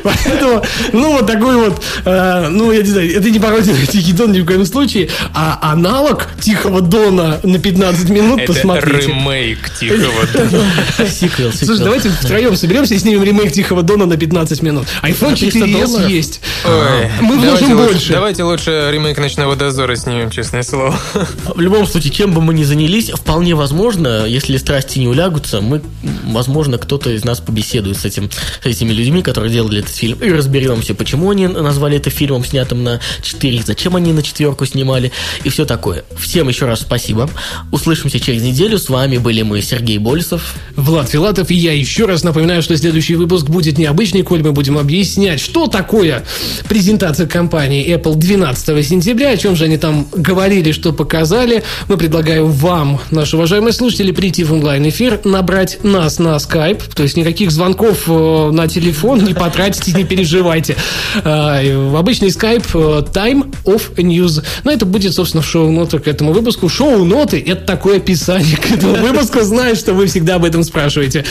[0.02, 0.62] Поэтому,
[0.92, 4.32] ну, вот такой вот, э, ну, я не знаю, это не пародия на Тихий Дон
[4.32, 9.08] ни в коем случае, а аналог Тихого Дона на 15 минут Это посмотрите.
[9.08, 10.64] ремейк Тихого Дона.
[11.08, 11.52] Сиквел, сиквел.
[11.52, 14.86] Слушай, давайте втроем соберемся и снимем ремейк Тихого Дона на 15 минут.
[15.02, 16.08] iPhone На 300 4s долларов?
[16.10, 16.40] есть.
[16.64, 18.12] Ой, Мы давайте вложим лучше- больше.
[18.12, 20.98] Давайте лучше ремейк Ночного дозора снимем, честное слово.
[21.54, 25.82] В любом случае, чем бы мы ни занялись, вполне возможно, если страсти не улягутся, мы,
[26.26, 28.30] возможно, кто-то из нас побеседует с, этим,
[28.62, 32.84] с этими людьми, которые делали этот фильм, и разберемся, почему они назвали это фильмом, снятым
[32.84, 35.12] на 4, зачем они на четверку снимали,
[35.44, 36.04] и все такое.
[36.18, 37.28] Всем еще раз спасибо.
[37.70, 38.78] Услышимся через неделю.
[38.78, 40.54] С вами были мы, Сергей Болесов.
[40.74, 44.78] Влад Филатов, и я еще раз напоминаю, что следующий выпуск будет необычный, коль мы будем
[44.78, 46.24] объяснять, что такое
[46.68, 51.62] презентация компании Apple 12 сентября, о чем же они там говорили, что показали.
[51.88, 57.16] Мы предлагаем вам, наши уважаемые слушатели, прийти в онлайн-эфир, набрать нас на Skype, то есть
[57.16, 60.76] никаких звонков э, на телефон не потратите, не переживайте.
[61.24, 64.42] И в Обычный Skype э, Time of News.
[64.64, 66.68] Но это будет, собственно, в шоу-нотах к этому выпуску.
[66.68, 69.40] Шоу-ноты– это такое описание к этому выпуску.
[69.40, 71.24] Знаю, что вы всегда об этом спрашиваете.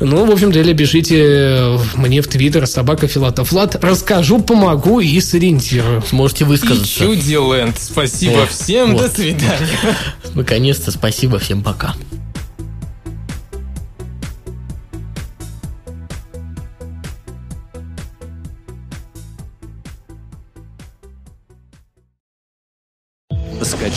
[0.00, 3.82] Ну, в общем деле, пишите мне в Твиттер собака Филатов Влад.
[3.82, 6.02] Расскажу, помогу и сориентирую.
[6.08, 6.98] Сможете И высказаться.
[6.98, 7.78] Чудиленд.
[7.78, 8.92] Спасибо Вот, всем.
[8.92, 9.02] вот.
[9.02, 9.68] До свидания.
[10.34, 11.38] Наконец-то спасибо.
[11.38, 11.94] Всем пока.